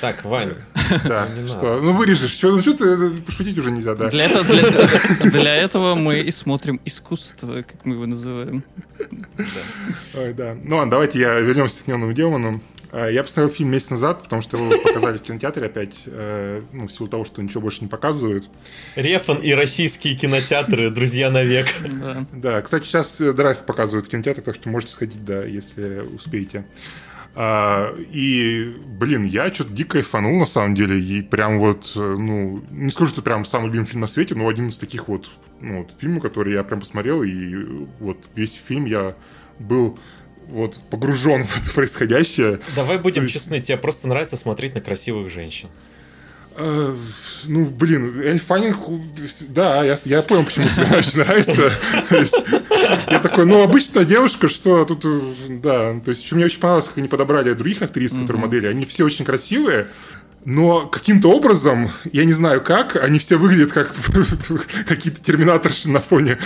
[0.00, 0.54] Так, Вань,
[1.04, 1.80] Да, что?
[1.80, 4.08] Ну вырежешь, что, ну что ты, э, пошутить уже нельзя, да.
[4.08, 8.64] Для этого, для, для этого мы и смотрим искусство, как мы его называем.
[10.16, 10.56] Ой, да.
[10.62, 12.60] Ну ладно, давайте я вернемся к дневному демону.
[12.92, 16.88] А, Я посмотрел фильм месяц назад, потому что его показали в кинотеатре опять, э, ну,
[16.88, 18.48] в силу того, что ничего больше не показывают.
[18.96, 21.66] Рефан и российские кинотеатры, друзья навек.
[22.00, 22.26] Да.
[22.32, 26.64] Да, кстати, сейчас драйв показывают в кинотеатрах, так что можете сходить, да, если успеете.
[27.34, 32.62] А, и, блин, я что-то дико кайфанул, на самом деле, и прям вот, э, ну,
[32.70, 35.82] не скажу, что прям самый любимый фильм на свете, но один из таких вот, ну,
[35.82, 39.14] вот фильмов, которые я прям посмотрел, и вот весь фильм я
[39.60, 39.98] был
[40.48, 42.60] вот погружен в это происходящее.
[42.74, 43.34] Давай будем есть...
[43.34, 45.68] честны, тебе просто нравится смотреть на красивых женщин.
[46.60, 46.94] Э,
[47.46, 48.76] ну, блин, Эль Фаннинг,
[49.40, 51.72] да, я, я понял, почему тебе очень нравится.
[53.10, 55.06] я такой, ну, обычная девушка, что тут,
[55.62, 58.84] да, то есть, что мне очень понравилось, как они подобрали других актрис, которые модели, они
[58.84, 59.88] все очень красивые,
[60.44, 63.94] но каким-то образом, я не знаю как, они все выглядят как
[64.86, 66.38] какие-то терминаторши на фоне.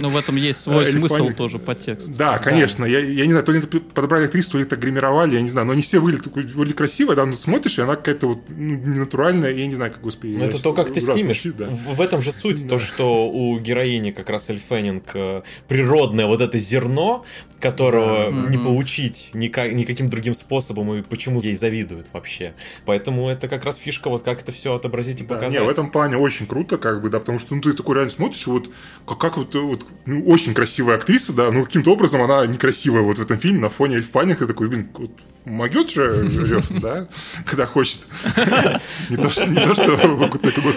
[0.00, 2.08] Но в этом есть свой смысл тоже подтекст.
[2.16, 2.84] Да, конечно.
[2.84, 5.48] Я, я не знаю, то ли это подобрали актрису, то ли это гримировали, я не
[5.48, 5.66] знаю.
[5.66, 9.52] Но они все выглядят вроде красиво, да, но смотришь, и она какая-то вот ну, ненатуральная,
[9.52, 10.32] я не знаю, как господи.
[10.32, 11.22] Ну, это то, как ты снимешь.
[11.22, 11.68] Звучит, да.
[11.68, 12.76] В, в этом же суть, да.
[12.76, 17.24] то, что у героини как раз Эль Феннинг э, природное вот это зерно,
[17.60, 18.50] которого да.
[18.50, 22.54] не получить никак, никаким другим способом, и почему ей завидуют вообще.
[22.84, 25.60] Поэтому это как раз фишка, вот как это все отобразить и да, показать.
[25.60, 28.10] Не, в этом плане очень круто, как бы, да, потому что ну, ты такой реально
[28.10, 28.70] смотришь, вот
[29.06, 33.18] как, как вот, вот ну, очень красивая актриса, да, ну каким-то образом она некрасивая вот
[33.18, 35.10] в этом фильме на фоне Эльфаних, и такой, блин, вот,
[35.48, 37.08] могет же живет, да,
[37.44, 38.00] когда хочет.
[39.08, 39.96] Не то, что не то, что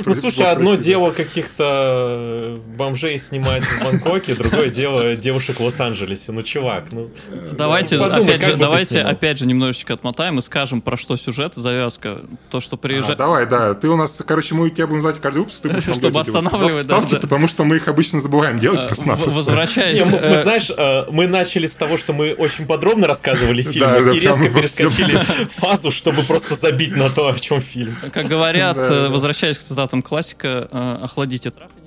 [0.06, 6.32] Ну, слушай, одно дело каких-то бомжей снимать в Бангкоке, другое дело девушек в Лос-Анджелесе.
[6.32, 7.10] Ну, чувак, ну...
[7.58, 12.22] Давайте, опять же, давайте опять же немножечко отмотаем и скажем, про что сюжет, завязка.
[12.52, 13.18] То, что приезжает...
[13.18, 13.74] Давай, да.
[13.74, 17.00] Ты у нас, короче, мы тебя будем звать каждый выпуск, ты будешь Чтобы останавливать, да.
[17.00, 19.32] Потому что мы их обычно забываем делать просто-напросто.
[19.32, 20.06] Возвращаясь...
[20.06, 24.20] Мы, э, знаешь, э, мы начали с того, что мы очень подробно рассказывали фильм, и
[24.20, 25.18] резко перескочили
[25.50, 27.96] фазу, чтобы просто забить на то, о чем фильм.
[28.12, 30.68] Как говорят, э, возвращаясь к цитатам классика,
[31.02, 31.81] охладите трахание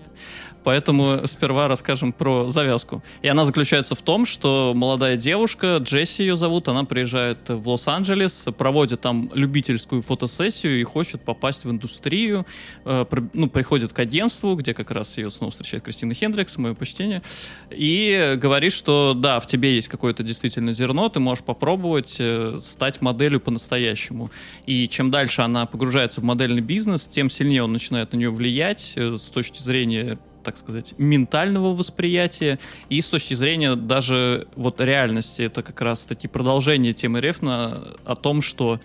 [0.64, 3.02] Поэтому сперва расскажем про завязку.
[3.22, 8.46] И она заключается в том, что молодая девушка, Джесси ее зовут, она приезжает в Лос-Анджелес,
[8.56, 12.46] проводит там любительскую фотосессию и хочет попасть в индустрию.
[12.86, 13.04] Э,
[13.34, 17.22] ну, приходит к агентству, где как раз ее снова встречает Кристина Хендрикс, мое почтение,
[17.70, 23.02] и говорит, что да, в тебе есть какое-то действительно зерно, ты можешь попробовать э, стать
[23.02, 24.30] моделью по-настоящему.
[24.64, 28.94] И чем дальше она погружается в модельный бизнес, тем сильнее он начинает на нее влиять
[28.96, 35.42] э, с точки зрения так сказать, ментального восприятия и с точки зрения даже вот реальности.
[35.42, 38.80] Это как раз-таки продолжение темы Рефна о том, что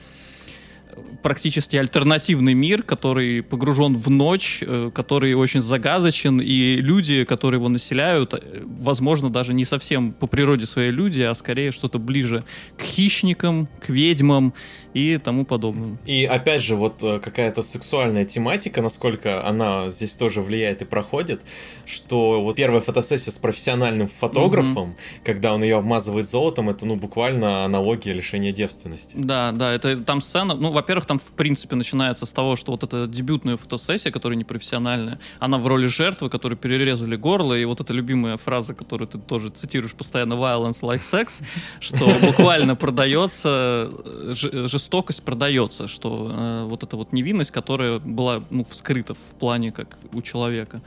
[1.22, 7.70] практически альтернативный мир, который погружен в ночь, э, который очень загадочен, и люди, которые его
[7.70, 12.44] населяют, э, возможно, даже не совсем по природе своей люди, а скорее что-то ближе
[12.78, 14.54] к хищникам, к ведьмам
[14.94, 15.98] и тому подобному.
[16.06, 21.42] И опять же, вот э, какая-то сексуальная тематика, насколько она здесь тоже влияет и проходит,
[21.86, 25.26] что вот первая фотосессия с профессиональным фотографом, mm-hmm.
[25.26, 29.16] когда он ее обмазывает золотом, это ну буквально аналогия лишения девственности.
[29.18, 32.84] Да, да, это там сцена, ну, во-первых, там в принципе начинается с того, что вот
[32.84, 37.94] эта дебютная фотосессия, которая непрофессиональная, она в роли жертвы, которой перерезали горло, и вот эта
[37.94, 41.44] любимая фраза, которую ты тоже цитируешь постоянно, violence like sex,
[41.80, 43.92] что буквально продается
[44.34, 49.96] жестокость продается, что э, вот эта вот невинность, которая была ну, вскрыта в плане как
[50.12, 50.82] у человека.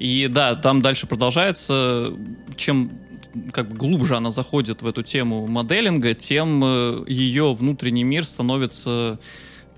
[0.00, 2.12] И да, там дальше продолжается,
[2.56, 2.90] чем
[3.52, 9.18] как бы глубже она заходит в эту тему моделинга, тем э, ее внутренний мир становится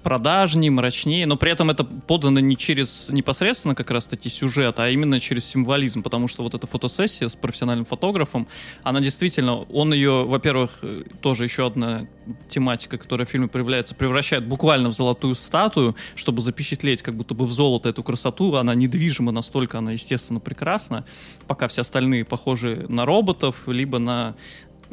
[0.02, 5.20] продажнее, мрачнее, но при этом это подано не через непосредственно как раз-таки сюжет, а именно
[5.20, 8.46] через символизм, потому что вот эта фотосессия с профессиональным фотографом,
[8.82, 10.82] она действительно, он ее, во-первых,
[11.20, 12.06] тоже еще одна
[12.48, 17.44] тематика, которая в фильме проявляется, превращает буквально в золотую статую, чтобы запечатлеть как будто бы
[17.44, 21.04] в золото эту красоту, она недвижима настолько, она, естественно, прекрасна,
[21.46, 24.34] пока все остальные похожи на роботов, либо на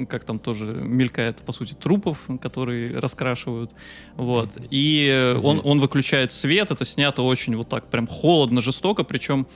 [0.06, 3.72] как там тоже мелькает, по сути, трупов, которые раскрашивают.
[4.16, 4.58] Вот.
[4.70, 9.48] И он, он выключает свет, это снято очень вот так прям холодно, жестоко, причем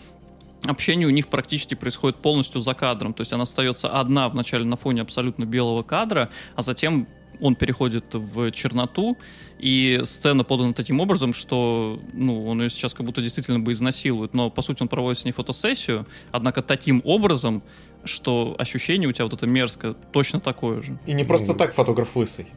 [0.64, 3.14] общение у них практически происходит полностью за кадром.
[3.14, 7.08] То есть она остается одна вначале на фоне абсолютно белого кадра, а затем
[7.40, 9.18] он переходит в черноту,
[9.58, 14.34] и сцена подана таким образом, что ну, он ее сейчас как будто действительно бы изнасилует,
[14.34, 17.64] но по сути он проводит с ней фотосессию, однако таким образом,
[18.04, 20.98] что ощущение у тебя вот это мерзкое точно такое же.
[21.06, 22.48] И не просто так фотограф лысый.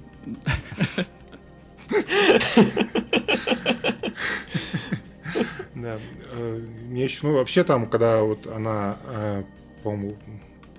[5.74, 5.98] Да.
[6.32, 9.42] Э, мне еще, ну, вообще там, когда вот она, э,
[9.82, 10.16] по-моему,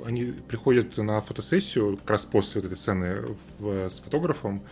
[0.03, 3.23] они приходят на фотосессию как раз после вот этой сцены
[3.59, 4.63] в, с фотографом,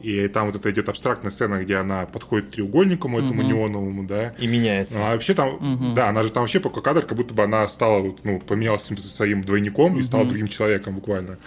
[0.00, 3.46] и там вот это идет абстрактная сцена, где она подходит к треугольнику этому uh-huh.
[3.46, 4.34] неоновому, да.
[4.38, 4.98] И меняется.
[4.98, 5.94] А вообще там, uh-huh.
[5.94, 9.42] да, она же там вообще по кадр, как будто бы она стала, ну, поменялась своим
[9.42, 10.00] двойником uh-huh.
[10.00, 11.38] и стала другим человеком буквально.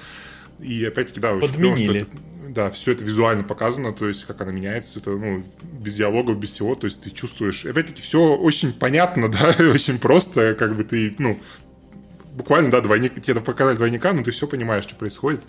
[0.60, 2.08] И опять-таки, да, очень клево, что это,
[2.50, 5.44] да, все это визуально показано, то есть как она меняется, это, ну,
[5.80, 10.54] без диалогов, без всего, то есть ты чувствуешь, опять-таки, все очень понятно, да, очень просто,
[10.54, 11.40] как бы ты, ну,
[12.34, 15.42] буквально, да, двойник, тебе показали двойника, но ты все понимаешь, что происходит.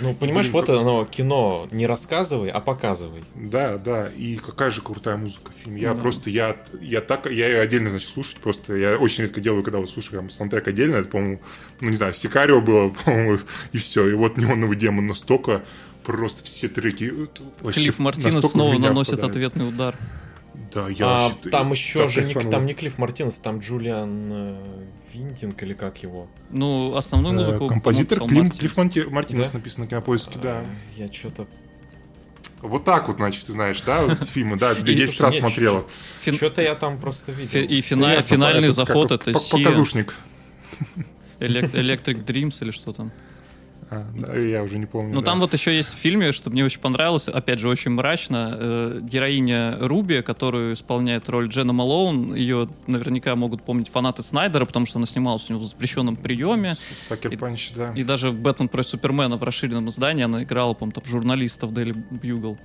[0.00, 0.76] Ну, понимаешь, Блин, вот как...
[0.76, 3.22] оно, кино, не рассказывай, а показывай.
[3.34, 5.82] Да, да, и какая же крутая музыка в фильме.
[5.82, 6.00] Я да.
[6.00, 9.78] просто, я, я так, я ее отдельно, значит, слушать просто, я очень редко делаю, когда
[9.78, 11.40] вот слушаю прям саундтрек отдельно, это, по-моему,
[11.80, 13.38] ну, не знаю, Сикарио было, по-моему,
[13.72, 15.62] и все, и вот Неоновый демон настолько,
[16.02, 17.12] просто все треки.
[17.62, 19.36] Клифф Мартинес снова наносит попадает.
[19.36, 19.94] ответный удар.
[20.74, 24.84] Да, я а, вообще, там еще же не, там не Клифф Мартинес, там Джулиан э,
[25.12, 26.26] Винтинг или как его?
[26.50, 27.68] Ну, основную э, музыку...
[27.68, 29.58] Композитор Клим, Клифф Монти, Мартинес да?
[29.58, 30.58] написано на кинопоиске, да.
[30.58, 30.66] А,
[30.96, 31.46] я что-то...
[32.60, 35.84] Вот так вот, значит, ты знаешь, да, вот фильмы, да, 10 раз смотрела.
[36.24, 37.60] Что-то я там просто видел.
[37.60, 40.14] И финальный заход это Показушник.
[41.38, 43.12] Electric Dreams или что там?
[43.94, 45.14] А, да, я уже не помню.
[45.14, 45.26] Ну, да.
[45.26, 49.00] там вот еще есть в фильме, что мне очень понравилось, опять же, очень мрачно, э,
[49.02, 54.98] героиня Руби, которую исполняет роль Джена Малоун, ее наверняка могут помнить фанаты Снайдера, потому что
[54.98, 56.74] она снималась у него в запрещенном приеме.
[56.74, 57.92] Sucker Punch, да.
[57.94, 61.72] И даже в «Бэтмен против Супермена» в расширенном издании она играла, по-моему, там журналиста в
[61.72, 62.58] Daily Bugle.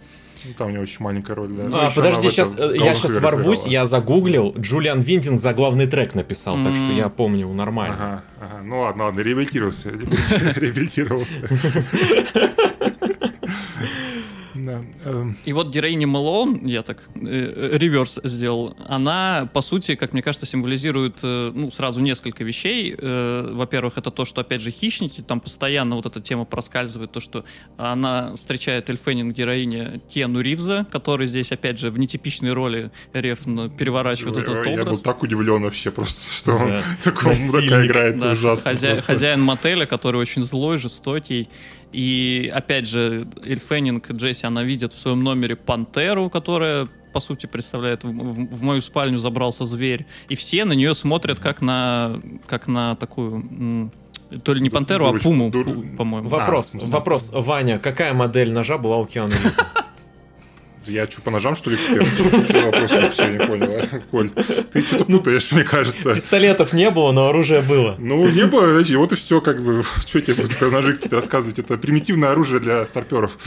[0.46, 1.64] Ну, там у него очень маленькая роль, да.
[1.64, 6.58] А, ну, подожди, сейчас, я сейчас ворвусь, я загуглил, Джулиан Уиндинг за главный трек написал,
[6.58, 6.64] mm-hmm.
[6.64, 7.96] так что я помню нормально.
[7.96, 8.64] Ага, ага.
[8.64, 9.90] Ну ладно, ладно, реабилитировался.
[10.56, 11.42] Реабилитировался.
[14.70, 15.10] Да.
[15.10, 15.38] Эм.
[15.46, 20.46] И вот героиня Мэлоун, я так э, реверс сделал, она, по сути, как мне кажется,
[20.46, 22.96] символизирует э, ну, сразу несколько вещей.
[22.98, 27.20] Э, во-первых, это то, что, опять же, хищники, там постоянно вот эта тема проскальзывает, то,
[27.20, 27.46] что
[27.78, 34.38] она встречает Эльфенинг героиня Кену Ривза, который здесь, опять же, в нетипичной роли рефно переворачивает
[34.38, 34.78] Ой, этот образ.
[34.78, 38.76] Я был так удивлен вообще просто, что он такого мудака играет да, ужасно.
[38.98, 41.50] Хозяин мотеля, который очень злой, жестокий,
[41.92, 48.04] и опять же, Эльфенинг Джесси, она видит в своем номере пантеру, которая по сути, представляет,
[48.04, 52.68] в, в, в мою спальню забрался зверь, и все на нее смотрят как на, как
[52.68, 53.92] на такую
[54.44, 55.66] то ли не пантеру, а Дурочку, а пуму, дур...
[55.98, 56.30] по-моему.
[56.30, 59.68] Вопрос, а, вопрос, Ваня, какая модель ножа была у Киану Ривза?
[60.86, 62.08] Я что, по ножам, что ли, эксперт?
[62.66, 64.00] Вопрос вообще не понял, а?
[64.12, 64.30] Коль.
[64.30, 66.16] Ты что-то путаешь, мне кажется.
[66.16, 67.96] Пистолетов не было, но оружие было.
[68.00, 69.84] Ну, не было, знаете, вот и все, как бы.
[70.06, 71.60] Что тебе про ножи какие-то рассказывать?
[71.60, 73.38] Это примитивное оружие для старперов.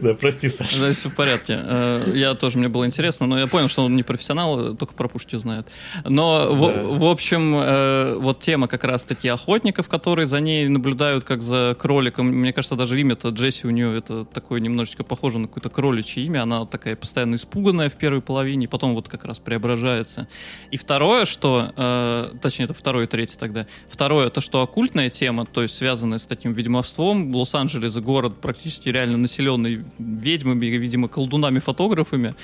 [0.00, 0.80] Да, прости, Саша.
[0.80, 1.58] Да, все в порядке.
[1.62, 5.08] Э, я тоже, мне было интересно, но я понял, что он не профессионал, только про
[5.08, 5.68] пушки знает.
[6.04, 6.50] Но, да.
[6.50, 11.76] в, в общем, э, вот тема как раз-таки охотников, которые за ней наблюдают как за
[11.78, 12.26] кроликом.
[12.26, 16.42] Мне кажется, даже имя-то Джесси у нее это такое немножечко похоже на какое-то кроличье имя.
[16.42, 20.28] Она такая постоянно испуганная в первой половине, потом вот как раз преображается.
[20.70, 21.72] И второе, что...
[21.76, 23.66] Э, точнее, это второе и третье тогда.
[23.88, 27.34] Второе, то, что оккультная тема, то есть связанная с таким ведьмовством.
[27.34, 32.34] Лос-Анджелес город практически реально населенный ведьмами, видимо, колдунами-фотографами,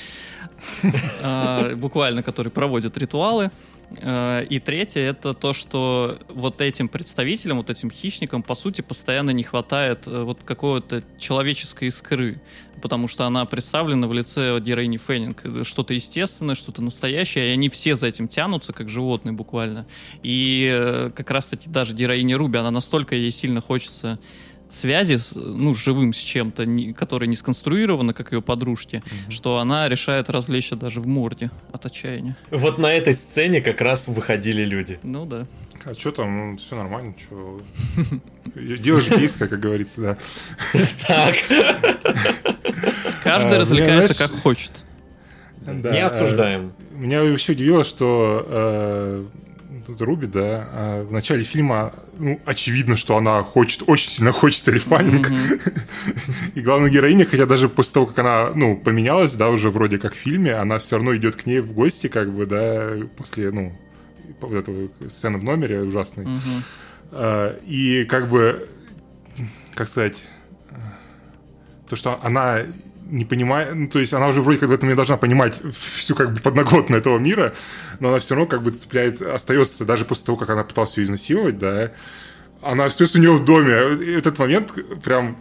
[1.23, 3.51] а, буквально, которые проводят ритуалы.
[4.03, 9.31] А, и третье это то, что вот этим представителям, вот этим хищникам, по сути, постоянно
[9.31, 12.41] не хватает э, вот какой-то человеческой искры,
[12.83, 15.43] потому что она представлена в лице героини Феннинг.
[15.63, 19.87] Что-то естественное, что-то настоящее, и они все за этим тянутся, как животные буквально.
[20.23, 24.19] И э, как раз-таки даже героиня Руби, она настолько ей сильно хочется
[24.69, 29.31] связи, с, ну, живым с чем-то, не, которое не сконструировано, как ее подружки, mm-hmm.
[29.31, 32.37] что она решает развлечься даже в морде от отчаяния.
[32.51, 34.99] Вот на этой сцене как раз выходили люди.
[35.03, 35.47] Ну да.
[35.85, 37.61] А что там, ну, все нормально, что...
[38.55, 40.19] Дело житейское, как говорится, да.
[41.07, 41.37] Так.
[43.23, 44.85] Каждый а, развлекается как хочет.
[45.67, 46.73] Не осуждаем.
[46.93, 49.25] Меня вообще удивило, что э,
[49.89, 54.69] тут Руби, да, а в начале фильма, ну, очевидно, что она хочет, очень сильно хочет
[54.69, 55.31] рефанинг.
[55.31, 56.53] Mm-hmm.
[56.57, 60.13] И главная героиня, хотя даже после того, как она, ну, поменялась, да, уже вроде как
[60.13, 63.73] в фильме, она все равно идет к ней в гости, как бы, да, после, ну,
[64.41, 66.27] вот этого сцены в номере ужасной.
[66.27, 67.65] Mm-hmm.
[67.65, 68.69] И как бы,
[69.75, 70.23] как сказать,
[71.89, 72.63] то, что она
[73.09, 76.15] не понимает, ну, то есть она уже вроде как в этом не должна понимать всю
[76.15, 77.55] как бы подноготную этого мира,
[78.01, 81.05] но она все равно как бы цепляет, остается даже после того, как она пыталась ее
[81.05, 81.93] изнасиловать, да,
[82.63, 84.05] она остается у нее в доме.
[84.05, 85.39] И этот момент прям...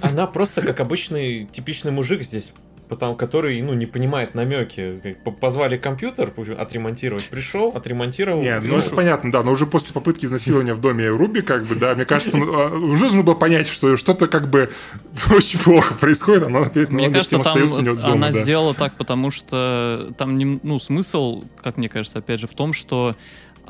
[0.00, 2.52] Она просто как обычный типичный мужик здесь
[2.88, 5.16] потому, который, ну, не понимает намеки.
[5.40, 8.42] Позвали компьютер отремонтировать, пришел, отремонтировал.
[8.42, 11.74] Нет, ну это понятно, да, но уже после попытки изнасилования в доме Руби, как бы,
[11.74, 14.70] да, мне кажется, а, уже нужно было понять, что что-то как бы
[15.34, 17.58] очень плохо происходит, она опять Мне кажется, там
[18.02, 22.54] она сделала так, потому что там, не, ну, смысл, как мне кажется, опять же, в
[22.54, 23.16] том, что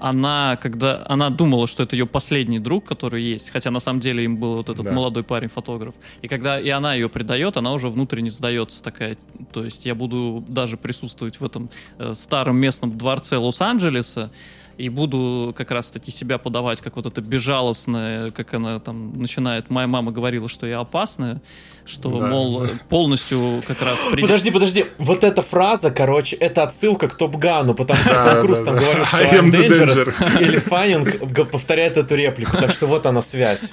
[0.02, 4.24] она, когда она думала, что это ее последний друг, который есть, хотя на самом деле
[4.24, 4.92] им был вот этот Да.
[4.92, 5.94] молодой парень-фотограф.
[6.22, 9.16] И когда и она ее предает, она уже внутренне сдается такая.
[9.52, 14.32] То есть я буду даже присутствовать в этом э, старом местном дворце Лос-Анджелеса
[14.78, 19.70] и буду как раз-таки себя подавать как вот это безжалостное, как она там начинает.
[19.70, 21.40] Моя мама говорила, что я опасная,
[21.84, 22.26] что, Да.
[22.26, 23.98] мол, полностью как раз...
[24.10, 28.40] при- Подожди, подожди, вот эта фраза, короче, это отсылка к Топ Гану, потому что Том
[28.42, 28.80] Круз там да.
[28.80, 33.72] говорил, что I'm dangerous, или Фаннинг повторяет эту реплику, так что вот она связь.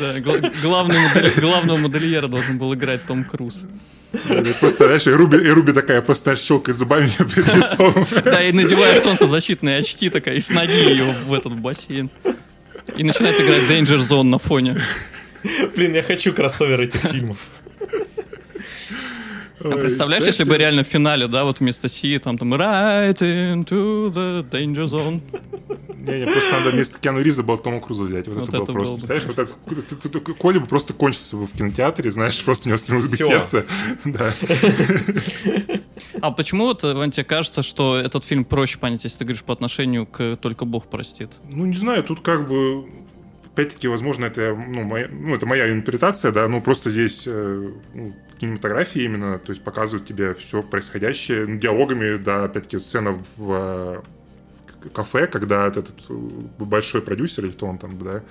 [0.00, 3.64] Да, главного модельера должен был играть Том Круз.
[4.12, 8.06] И Просто, знаешь, и Руби, и Руби такая просто, щелкает зубами перед лицом.
[8.24, 12.10] Да, и надевает солнцезащитные очки такая, и с ноги ее в этот бассейн.
[12.96, 14.76] И начинает играть Danger Zone на фоне.
[15.76, 17.48] Блин, я хочу кроссовер этих фильмов.
[19.62, 24.12] А представляешь, если бы реально в финале, да, вот вместо Си, там там Right into
[24.12, 25.20] the Danger Zone.
[25.96, 28.28] Не, не, просто надо вместо Киану Риза было Тома Круза взять.
[28.28, 28.96] Вот, Вот это было это просто.
[28.96, 29.06] было бы.
[29.06, 32.68] Представляешь, вот это, ты- ты- ты- Коля бы просто кончился бы в кинотеатре, знаешь, просто
[32.68, 33.66] у него стянулось бы сердце.
[34.04, 34.30] Да.
[36.20, 39.52] А почему вот, Вань, тебе кажется, что этот фильм проще понять, если ты говоришь по
[39.52, 41.30] отношению к «Только Бог простит»?
[41.48, 42.86] Ну, не знаю, тут как бы
[43.52, 47.70] опять-таки, возможно, это, ну, моя, ну, это моя интерпретация, да, ну, просто здесь э,
[48.38, 54.02] кинематография именно, то есть показывают тебе все происходящее, ну, диалогами, да, опять-таки, вот сцена в
[54.84, 56.12] э, кафе, когда этот э,
[56.58, 58.22] большой продюсер, или кто он там, да,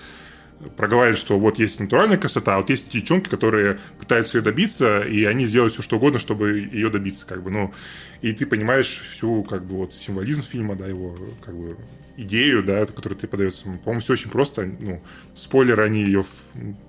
[0.75, 5.23] проговаривает, что вот есть натуральная красота, а вот есть девчонки, которые пытаются ее добиться, и
[5.23, 7.73] они сделают все что угодно, чтобы ее добиться, как бы, ну,
[8.21, 11.77] и ты понимаешь всю, как бы, вот символизм фильма, да, его, как бы,
[12.17, 13.65] идею, да, которая тебе подается.
[13.65, 15.01] По-моему, все очень просто, ну,
[15.35, 16.25] спойлеры, они ее...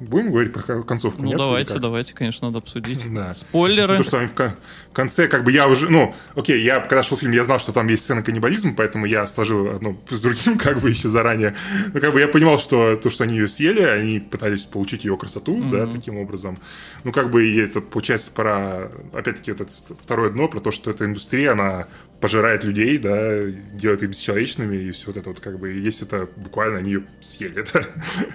[0.00, 1.20] Будем говорить про кон- концовку?
[1.20, 3.04] Ну, нет, давайте, давайте, конечно, надо обсудить.
[3.12, 3.34] Да.
[3.34, 3.98] Спойлеры.
[3.98, 4.52] То, что они в кон-
[4.90, 7.72] в конце, как бы я уже, ну, окей, я когда шел фильм, я знал, что
[7.72, 11.54] там есть сцена каннибализма, поэтому я сложил одно с другим, как бы еще заранее.
[11.92, 15.18] Но как бы я понимал, что то, что они ее съели, они пытались получить ее
[15.18, 16.58] красоту, да, таким образом.
[17.04, 19.66] Ну, как бы и это получается про, опять-таки, это
[20.02, 21.88] второе дно, про то, что эта индустрия, она
[22.20, 23.44] пожирает людей, да,
[23.74, 26.92] делает их бесчеловечными, и все вот это вот, как бы, и есть это буквально они
[26.92, 27.82] ее съели, да.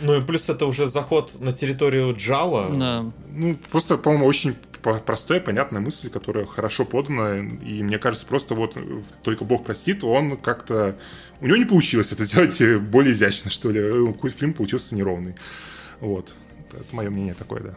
[0.01, 2.73] Ну и плюс это уже заход на территорию Джала.
[2.73, 3.11] Да.
[3.31, 7.37] Ну, просто, по-моему, очень простая, понятная мысль, которая хорошо подана.
[7.37, 8.77] И мне кажется, просто вот
[9.21, 10.97] только Бог простит, он как-то...
[11.41, 13.81] У него не получилось это сделать более изящно, что ли.
[14.13, 15.35] Какой-то фильм получился неровный.
[15.99, 16.35] Вот.
[16.71, 17.75] Это мое мнение такое, да.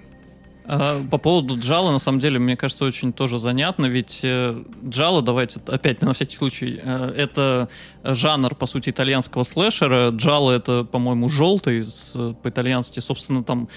[0.69, 5.23] А, По поводу Джала, на самом деле, мне кажется, очень тоже занятно, ведь э, Джала,
[5.23, 7.69] давайте опять на всякий случай, э, это
[8.03, 10.11] жанр, по сути, итальянского слэшера.
[10.11, 11.85] Джала это, по-моему, желтый
[12.43, 13.01] по-итальянски.
[13.01, 13.69] Собственно, там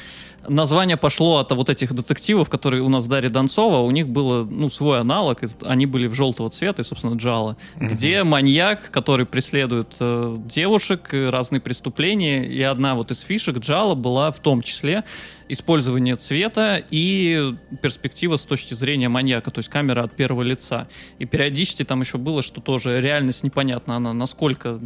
[0.47, 4.69] название пошло от вот этих детективов, которые у нас Дарья Донцова, у них было, ну,
[4.69, 10.37] свой аналог, они были в желтого цвета, и, собственно, Джала, где маньяк, который преследует э,
[10.45, 15.03] девушек, разные преступления, и одна вот из фишек Джала была в том числе
[15.49, 20.87] использование цвета и перспектива с точки зрения маньяка, то есть камера от первого лица.
[21.17, 24.79] И периодически там еще было, что тоже реальность непонятна, она насколько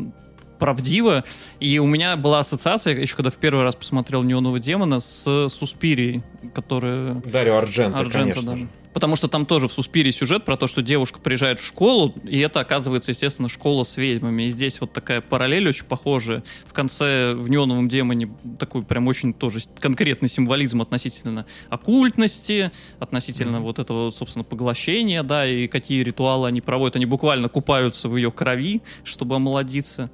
[0.60, 1.24] правдиво.
[1.60, 6.24] И у меня была ассоциация, еще когда в первый раз посмотрел «Неонового демона» с «Суспирией»,
[6.54, 7.16] которая...
[7.26, 8.58] Дарио Арджента, Арджента, конечно да.
[8.58, 8.68] же.
[8.94, 12.40] Потому что там тоже в Суспире сюжет про то, что девушка приезжает в школу, и
[12.40, 14.44] это оказывается, естественно, школа с ведьмами.
[14.44, 16.44] И здесь вот такая параллель очень похожая.
[16.68, 18.30] В конце в неоновом демоне
[18.60, 25.68] такой прям очень тоже конкретный символизм относительно оккультности, относительно вот этого, собственно, поглощения, да, и
[25.68, 26.96] какие ритуалы они проводят.
[26.96, 30.12] Они буквально купаются в ее крови, чтобы омолодиться.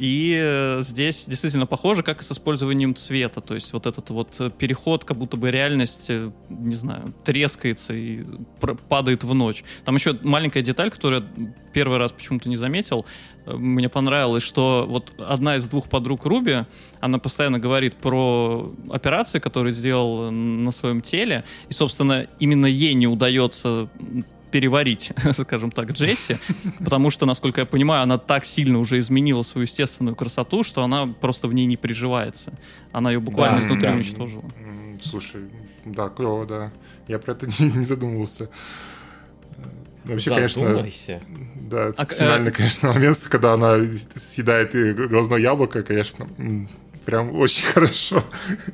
[0.00, 3.42] И э, здесь действительно похоже, как и с использованием цвета.
[3.42, 7.92] То есть вот этот вот э, переход, как будто бы реальность, э, не знаю, трескается
[7.92, 8.24] и
[8.88, 9.62] падает в ночь.
[9.84, 13.04] Там еще маленькая деталь, которую я первый раз почему-то не заметил.
[13.44, 16.64] Мне понравилось, что вот одна из двух подруг Руби,
[17.00, 21.44] она постоянно говорит про операции, которые сделал на своем теле.
[21.68, 23.90] И, собственно, именно ей не удается
[24.50, 26.36] переварить, скажем так, Джесси,
[26.78, 31.06] потому что, насколько я понимаю, она так сильно уже изменила свою естественную красоту, что она
[31.06, 32.52] просто в ней не приживается.
[32.92, 33.94] Она ее буквально Да, изнутри да.
[33.94, 34.44] уничтожила.
[35.02, 35.42] Слушай,
[35.84, 36.72] да, клево, да.
[37.08, 38.44] Я про это не, не задумывался.
[38.44, 40.86] Э, Вообще, конечно,
[41.70, 43.76] да, это А к- финальный, конечно, момент, когда она
[44.14, 44.72] съедает
[45.08, 46.26] глазное яблоко, конечно,
[47.10, 48.24] прям очень хорошо.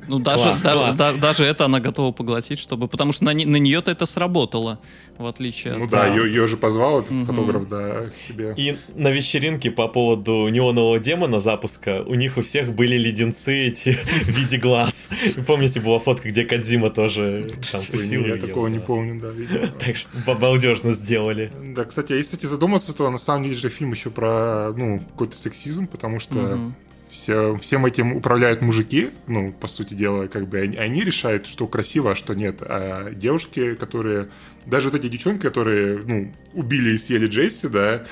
[0.07, 0.97] Ну, даже, Класс, да- класс.
[0.97, 2.87] да- даже это она готова поглотить, чтобы.
[2.87, 4.79] Потому что на, на нее-то это сработало,
[5.17, 5.91] в отличие Ну от.
[5.91, 6.07] да, Да.
[6.15, 7.25] ее, ее же позвал этот Мгм.
[7.25, 8.53] фотограф, да, к себе.
[8.57, 13.89] И на вечеринке по поводу неонового демона запуска у них у всех были леденцы эти
[14.23, 15.09] в виде глаз.
[15.35, 18.25] Вы Помните, была фотка, где Кадзима тоже там тусил?
[18.25, 19.67] Я такого не помню, да.
[19.85, 21.51] Так что балдежно сделали.
[21.75, 24.99] Да, кстати, а если, кстати, задуматься, то на самом деле же фильм еще про, ну,
[24.99, 26.71] какой-то сексизм, потому что.
[27.17, 31.67] Все, всем этим управляют мужики, ну, по сути дела, как бы они, они решают, что
[31.67, 32.57] красиво, а что нет.
[32.61, 34.29] А девушки, которые...
[34.67, 38.05] Даже вот эти девчонки, которые, ну, убили и съели Джесси, да,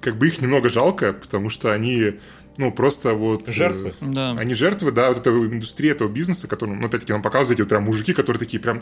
[0.00, 2.18] как бы их немного жалко, потому что они,
[2.56, 3.48] ну, просто вот...
[3.48, 3.94] э, Жертвы.
[4.00, 4.32] Да.
[4.32, 7.68] Они жертвы, да, вот этой индустрии, этого бизнеса, который, ну, опять-таки, нам показывают эти вот
[7.68, 8.80] прям мужики, которые такие прям...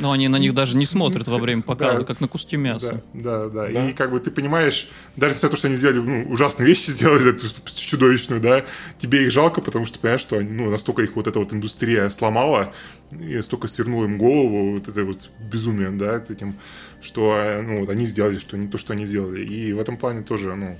[0.00, 2.04] «А, Но они на них даже не смотрят во время показа, Да.
[2.04, 3.02] как на куски мяса.
[3.12, 3.88] Да, да, да, Да.
[3.88, 6.90] И как бы ты понимаешь, даже несмотря на то, что они сделали ну, ужасные вещи,
[6.90, 8.64] сделали чудовищную, да,
[8.98, 11.52] тебе их жалко, потому что ты понимаешь, что они, ну, настолько их вот эта вот
[11.52, 12.72] индустрия сломала,
[13.12, 16.54] и столько свернула им голову вот это вот безумием, да, этим,
[17.02, 19.44] что э, ну, вот они сделали, что не то, что они сделали.
[19.44, 20.76] И в этом плане тоже, ну,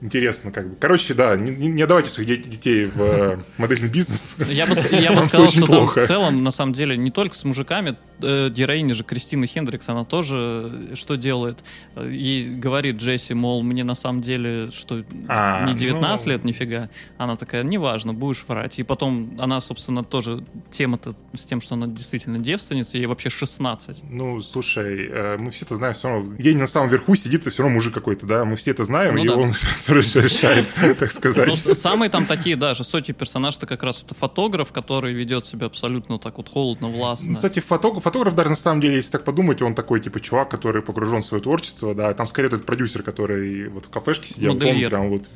[0.00, 0.76] интересно как бы.
[0.76, 4.36] Короче, да, не, не- отдавайте своих де- детей в э, модельный бизнес.
[4.50, 7.44] Я бы, я бы сказал, что там в целом, на самом деле, не только с
[7.44, 11.58] мужиками, э, героиня же Кристина Хендрикс, она тоже э, что делает?
[11.96, 16.32] Э, Ей говорит Джесси, мол, мне на самом деле, что А, не 19 ну.
[16.32, 16.88] лет, нифига.
[17.16, 18.78] Она такая, неважно, будешь врать.
[18.78, 23.98] И потом она, собственно, тоже тема-то с тем, что она действительно девственница, ей вообще 16.
[24.10, 26.32] Ну, слушай, э, мы все это знаем, все равно.
[26.34, 28.44] Где на самом верху сидит, это все равно мужик какой-то, да?
[28.44, 29.34] Мы все это знаем, Ну и да.
[29.36, 29.52] он
[29.88, 31.48] решает, так сказать.
[31.64, 35.66] Ну, самые там такие, да, жестокие персонажи, это как раз это фотограф, который ведет себя
[35.66, 37.34] абсолютно так вот холодно, властно.
[37.34, 40.82] Кстати, фотограф, фотограф даже на самом деле, если так подумать, он такой типа чувак, который
[40.82, 44.58] погружен в свое творчество, да, там скорее тот продюсер, который вот в кафешке сидел, он
[44.58, 44.90] Модельер.
[44.90, 45.30] прям вот,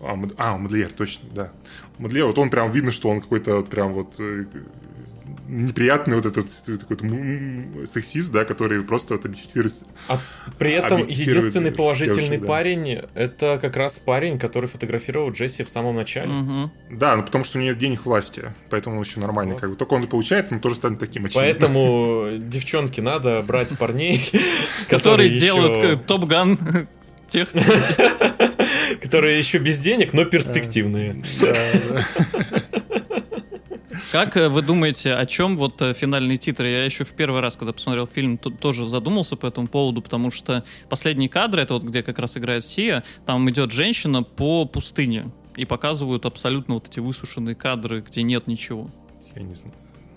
[0.00, 1.52] а, мод- а, модельер, точно, да,
[1.98, 4.44] модельер, вот он прям видно, что он какой-то прям вот э,
[5.48, 6.48] неприятный вот этот
[6.80, 9.74] такой сексист, да, который просто вот объективирует
[10.08, 10.18] А
[10.58, 12.46] при этом единственный положительный девушек, да.
[12.46, 16.32] парень это как раз парень, который фотографировал Джесси в самом начале.
[16.32, 16.72] Мгм.
[16.90, 19.52] Да, ну потому что у нее нет денег власти, поэтому он еще нормальный.
[19.52, 19.60] Вот.
[19.60, 19.76] Как бы.
[19.76, 21.42] Только он и получает, он тоже станет таким очевидно.
[21.42, 24.28] Поэтому, девчонки, надо брать парней,
[24.88, 26.88] Которые делают э, топ-ган
[27.28, 27.48] тех...
[29.02, 31.22] которые еще без денег, но перспективные.
[34.12, 36.70] Как э, вы думаете, о чем вот э, финальные титры?
[36.70, 40.64] Я еще в первый раз, когда посмотрел фильм, тоже задумался по этому поводу, потому что
[40.88, 45.64] последние кадры, это вот где как раз играет Сия, там идет женщина по пустыне и
[45.64, 48.90] показывают абсолютно вот эти высушенные кадры, где нет ничего.
[49.34, 49.74] Я не знаю.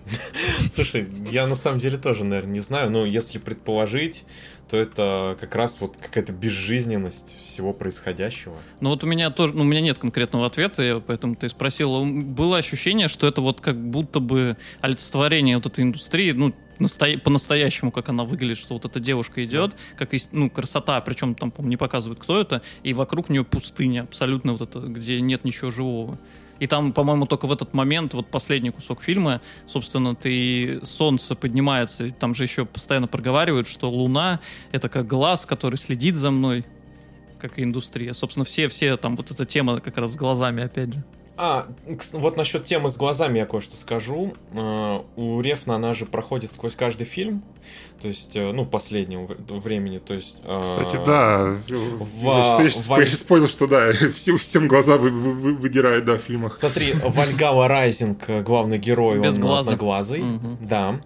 [0.71, 4.23] Слушай, я на самом деле тоже, наверное, не знаю, но если предположить,
[4.69, 8.55] то это как раз вот какая-то безжизненность всего происходящего.
[8.81, 12.05] Но вот у меня тоже, ну, у меня нет конкретного ответа, я поэтому ты спросил.
[12.05, 17.91] Было ощущение, что это вот как будто бы олицетворение вот этой индустрии, ну, настоя- по-настоящему,
[17.91, 21.71] как она выглядит, что вот эта девушка идет, как ис- ну, красота, причем там, по-моему,
[21.71, 26.19] не показывают, кто это, и вокруг нее пустыня абсолютно вот это, где нет ничего живого.
[26.59, 32.05] И там, по-моему, только в этот момент, вот последний кусок фильма, собственно, ты солнце поднимается,
[32.05, 34.39] и там же еще постоянно проговаривают, что Луна—
[34.71, 36.65] это как глаз, который следит за мной,
[37.39, 38.13] как и индустрия.
[38.13, 41.03] Собственно, все, все там вот эта тема как раз с глазами, опять же.
[41.41, 41.67] А,
[42.11, 44.33] вот насчет темы с глазами я кое-что скажу.
[44.51, 47.41] Э, У Рефна она же проходит сквозь каждый фильм,
[48.01, 50.35] то есть, э, ну, последнего времени, то есть...
[50.45, 51.57] э, Кстати, да.
[51.67, 52.87] в- я, сейчас-
[53.23, 56.57] в- понял, что да, всем, всем глаза вы- вы- вы- выдирают, да, в фильмах.
[56.57, 59.71] Смотри, Вальгала Райзинг, э, главный герой, Без он глаза.
[59.71, 60.57] одноглазый, Мгм.
[60.61, 61.01] да.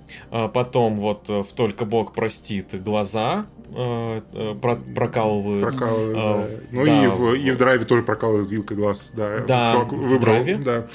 [0.54, 3.46] Потом вот э, в «Только Бог простит» глаза
[3.76, 5.64] э, э, про- прокалывают.
[5.64, 6.56] Прокалывают, А, да.
[6.72, 9.40] Ну да, и, в, в- и в драйве тоже прокалывают вилкой глаз, да.
[9.48, 10.58] Да, Чувак в выбрал, драйве?
[10.58, 10.86] да.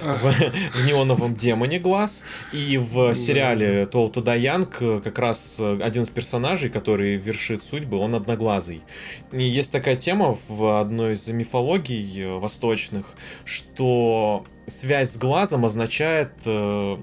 [0.00, 2.24] В, в неоновом демоне глаз.
[2.52, 7.98] И в сериале Тол Туда Янг как раз э, один из персонажей, который вершит судьбы,
[7.98, 8.82] он одноглазый.
[9.32, 13.06] И есть такая тема в одной из мифологий э, восточных,
[13.44, 16.96] что связь с глазом означает э,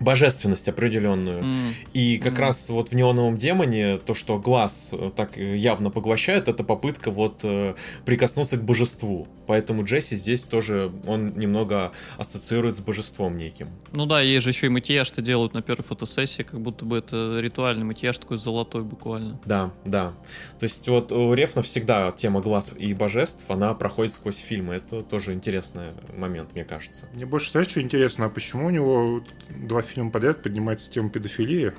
[0.00, 1.38] божественность определенную.
[1.40, 1.74] М.
[1.92, 2.40] И как Мгм.
[2.40, 7.40] раз вот в неоновом демоне то, что глаз э, так явно поглощает, это попытка вот
[7.42, 7.74] э,
[8.04, 9.28] прикоснуться к божеству.
[9.46, 13.68] Поэтому Джесси здесь тоже он немного ассоциирует с божеством неким.
[13.92, 17.38] Ну да, есть же еще и макияж-то делают на первой фотосессии, как будто бы это
[17.40, 19.40] ритуальный макияж такой золотой буквально.
[19.44, 20.12] Да, да.
[20.58, 24.74] То есть вот у Рефна всегда тема глаз и божеств, она проходит сквозь фильмы.
[24.76, 27.06] Это тоже интересный момент, мне кажется.
[27.12, 31.72] Мне больше, знаешь, что интересно, а почему у него два фильмом подряд поднимается тему педофилии.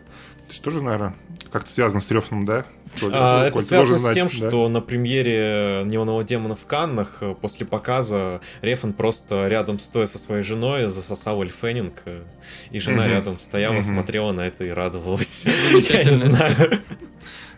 [0.45, 1.15] Это же тоже, наверное,
[1.51, 2.65] как-то связано с Рёфном, да?
[2.99, 4.33] Коль, А, Коль, это ты связано с знать, тем, да?
[4.49, 10.19] что на премьере Неонового демона в Каннах э, после показа Рефан просто рядом стоя со
[10.19, 12.23] своей женой засосал Эль Феннинг, э,
[12.71, 13.11] и жена Мгм.
[13.11, 13.81] рядом стояла, Мгм.
[13.83, 15.45] смотрела на это и радовалась.
[15.89, 16.81] Я не знаю.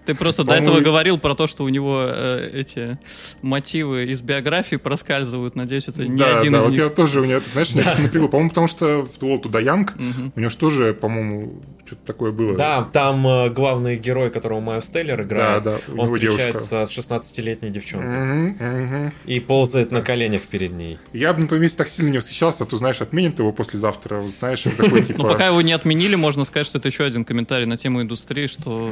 [0.06, 2.98] Ты просто до этого говорил про то, что у него э, эти
[3.42, 5.56] мотивы из биографии проскальзывают.
[5.56, 6.80] Надеюсь, это не да, один да, из вот них.
[6.80, 8.28] я тоже, у ты знаешь, напрягло.
[8.28, 9.94] По-моему, потому что в Дуол Туда Янг,
[10.36, 12.58] у него же тоже, по-моему, что-то такое было.
[12.58, 16.58] Да, там э, главный герой, которого Майус Тейлор да, играет, да, он него девушка.
[16.58, 20.98] встречается с 16-летней девчонкой и ползает на коленях перед ней.
[21.12, 24.18] Я бы на том месте так сильно не восхищался, а то, знаешь, отменят его послезавтра,
[24.18, 25.24] вот знаешь, такой, типа...
[25.24, 28.48] Ну, пока его не отменили, можно сказать, что это еще один комментарий на тему индустрии,
[28.48, 28.92] что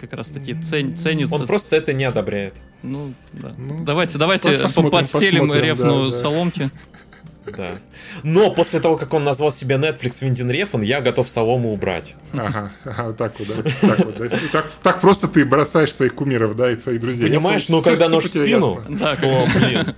[0.00, 1.34] как раз таки цен- ценится.
[1.34, 2.54] Он просто это не одобряет.
[2.82, 3.54] Ну, да.
[3.58, 6.22] Ну, давайте, давайте пос- посмотрим, подстелим посмотрим, рефну да, да.
[6.22, 6.70] соломки.
[7.56, 7.78] Да.
[8.22, 12.14] Но после того, как он назвал себя Netflix Виндин Рефан, я готов солому убрать.
[12.32, 13.70] Ага, ага, вот так вот, да.
[13.88, 14.28] Так, вот, да.
[14.52, 17.28] Так, так просто ты бросаешь своих кумиров, да, и своих друзей.
[17.28, 18.84] Понимаешь, Я ну понял, когда нож в спину, ясно.
[18.98, 19.94] Да, то, блин.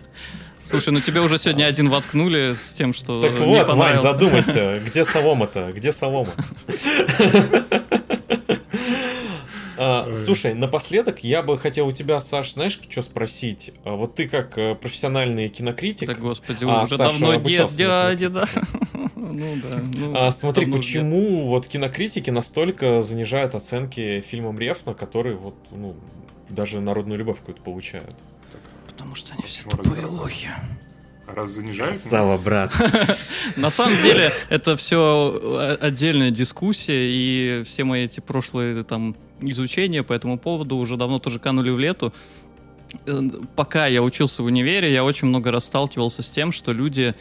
[0.64, 4.80] Слушай, ну тебе уже сегодня один воткнули с тем, что Так не вот, Вань, задумайся,
[4.86, 5.72] где солома-то?
[5.74, 6.30] Где солома?
[9.82, 13.72] А, Слушай, напоследок я бы хотел у тебя, Саш, знаешь, что спросить?
[13.82, 18.28] А Вот ты как э, профессиональный кинокритик, Да, господи, А, уже Саша давно дед, дядя,
[18.28, 18.44] да.
[19.16, 19.80] Ну да.
[19.94, 25.96] ну, а, смотри, почему вот кинокритики настолько занижают оценки фильмам Рефна, которые вот, ну,
[26.50, 28.14] даже народную любовь какую-то получают?
[28.86, 30.50] Потому что они все тупые лохи.
[31.26, 31.96] А Раз занижают?
[31.96, 32.70] Сава, брат.
[33.56, 40.12] На самом деле, это все отдельная дискуссия, и все мои эти прошлые там изучения по
[40.12, 42.12] этому поводу уже давно тоже канули в лету.
[43.06, 43.20] Э,
[43.56, 47.14] Пока я учился в универе, я очень много раз сталкивался с тем, что люди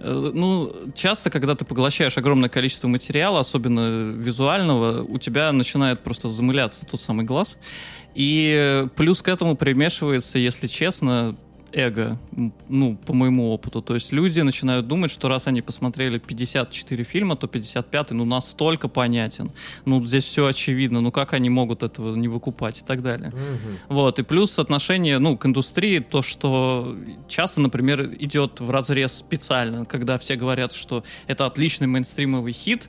[0.00, 6.28] э, ну, часто, когда ты поглощаешь огромное количество материала, особенно визуального, у тебя начинает просто
[6.28, 7.56] замыляться тот самый глаз.
[8.14, 11.36] И э, плюс к этому примешивается, если честно,
[11.74, 12.18] эго,
[12.68, 13.82] ну, по моему опыту.
[13.82, 18.88] То есть люди начинают думать, что раз они посмотрели 54 фильма, то 55 ну, настолько
[18.88, 19.50] понятен.
[19.84, 23.30] Ну, здесь все очевидно, ну, как они могут этого не выкупать и так далее.
[23.30, 23.78] Мгм.
[23.88, 26.96] Вот, и плюс отношение, ну, к индустрии, то, что
[27.28, 32.88] часто, например, идет в разрез специально, когда все говорят, что это отличный мейнстримовый хит,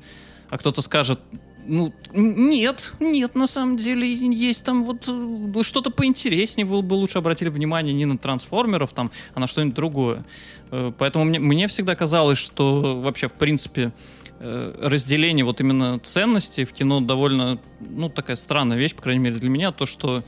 [0.49, 1.19] а кто-то скажет,
[1.65, 7.17] ну, нет, нет, на самом деле есть там вот э, что-то поинтереснее, вы бы лучше
[7.17, 10.25] обратили внимание не на трансформеров там, а на что-нибудь другое.
[10.71, 13.91] Э, Поэтому мне, мне всегда казалось, что вообще, в принципе,
[14.39, 19.49] разделение вот именно ценностей в кино довольно, ну, такая странная вещь, по крайней мере, для
[19.49, 20.23] меня, то, что,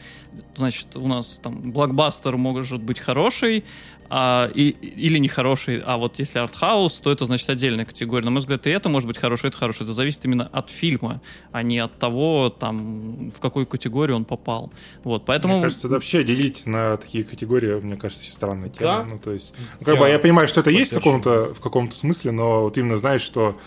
[0.55, 3.66] значит, у нас там блокбастер может быть хороший,
[4.10, 8.24] а, и, или нехороший, а вот если артхаус, то это, значит, отдельная категория.
[8.24, 9.84] На мой взгляд, и это может быть хороший, это хороший.
[9.84, 14.72] Это зависит именно от фильма, а не от того, там, в какую категорию он попал.
[15.03, 15.55] Вот, поэтому...
[15.55, 18.97] Мне кажется, это вообще делить на такие категории, мне кажется, очень странная тема.
[18.99, 19.03] Да.
[19.03, 21.60] Ну, то есть, ну, как Я бы я понимаю, что это есть в каком-то, в
[21.60, 23.58] каком-то смысле, но вот именно знаешь, что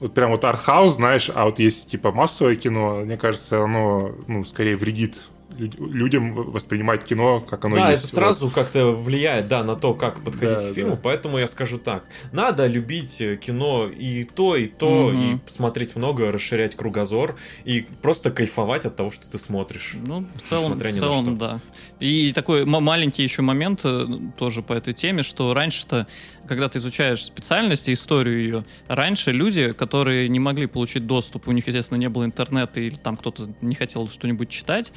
[0.00, 4.44] вот прям вот артхаус, знаешь, а вот есть типа массовое кино, мне кажется, оно, ну,
[4.44, 5.22] скорее вредит
[5.56, 8.04] люд- людям воспринимать кино, как оно да, есть.
[8.04, 11.00] это сразу как-то влияет, да, на то, как подходить Да, к фильму, да.
[11.02, 12.04] поэтому я скажу так.
[12.32, 15.36] Надо любить э, кино и то, и то, Мгм.
[15.46, 19.94] и смотреть много, расширять кругозор, и просто кайфовать от того, что ты смотришь.
[20.06, 21.34] Ну, в целом, Несмотря в целом, что.
[21.36, 21.60] да.
[21.98, 26.06] И такой маленький еще момент э, тоже по этой теме, что раньше-то,
[26.46, 31.52] когда ты изучаешь специальность и историю ее, раньше люди, которые не могли получить доступ, у
[31.52, 34.92] них, естественно, не было интернета или там кто-то не хотел что-нибудь читать,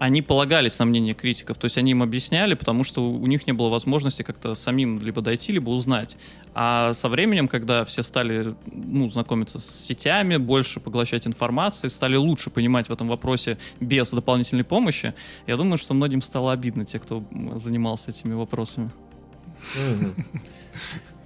[0.00, 3.52] они полагались на мнение критиков, то есть они им объясняли, потому что у них не
[3.52, 6.16] было возможности как-то самим либо дойти, либо узнать.
[6.54, 12.50] А со временем, когда все стали ну, знакомиться с сетями, больше поглощать информации, стали лучше
[12.50, 15.14] понимать в этом вопросе без дополнительной помощи,
[15.46, 17.22] я думаю, что многим стало обидно, те, кто
[17.56, 18.90] занимался этими вопросами.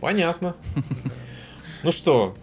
[0.01, 0.55] Понятно.
[1.83, 2.37] Ну что,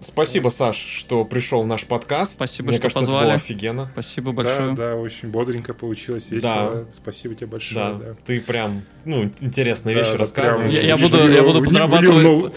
[0.00, 2.34] спасибо, Саш, что пришел в наш подкаст.
[2.34, 3.18] Спасибо, Мне что кажется, позвали.
[3.18, 3.88] это было офигенно.
[3.92, 4.74] Спасибо Да, большое.
[4.74, 6.86] да, очень бодренько получилось, весело.
[6.92, 7.84] Спасибо тебе большое.
[7.84, 8.14] Да, да.
[8.24, 10.72] ты прям, ну, интересные Да, вещи да, рассказываешь.
[10.72, 11.62] Я, прям- я буду, я буду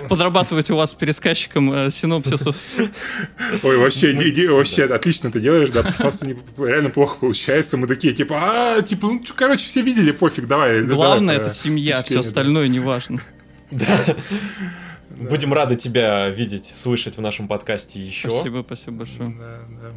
[0.10, 2.56] подрабатывать, у вас пересказчиком э, синопсисов.
[3.64, 5.84] Ой, вообще, иди, вообще отлично ты делаешь, да,
[6.26, 7.78] не- реально плохо получается.
[7.78, 8.38] Мы такие, типа,
[8.78, 10.82] а, типа, ну, короче, все видели, пофиг, давай.
[10.84, 12.24] Главное давай, это семья, все впечатление,
[13.72, 13.86] да.
[15.24, 15.30] важно.
[15.30, 18.30] Будем рады тебя видеть, слышать в нашем подкасте еще.
[18.30, 19.30] Спасибо, спасибо большое.
[19.30, 19.90] Да, да.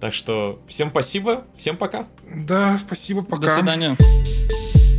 [0.00, 2.06] Так что всем спасибо, всем пока.
[2.46, 3.42] Да, спасибо, пока.
[3.42, 4.97] До свидания.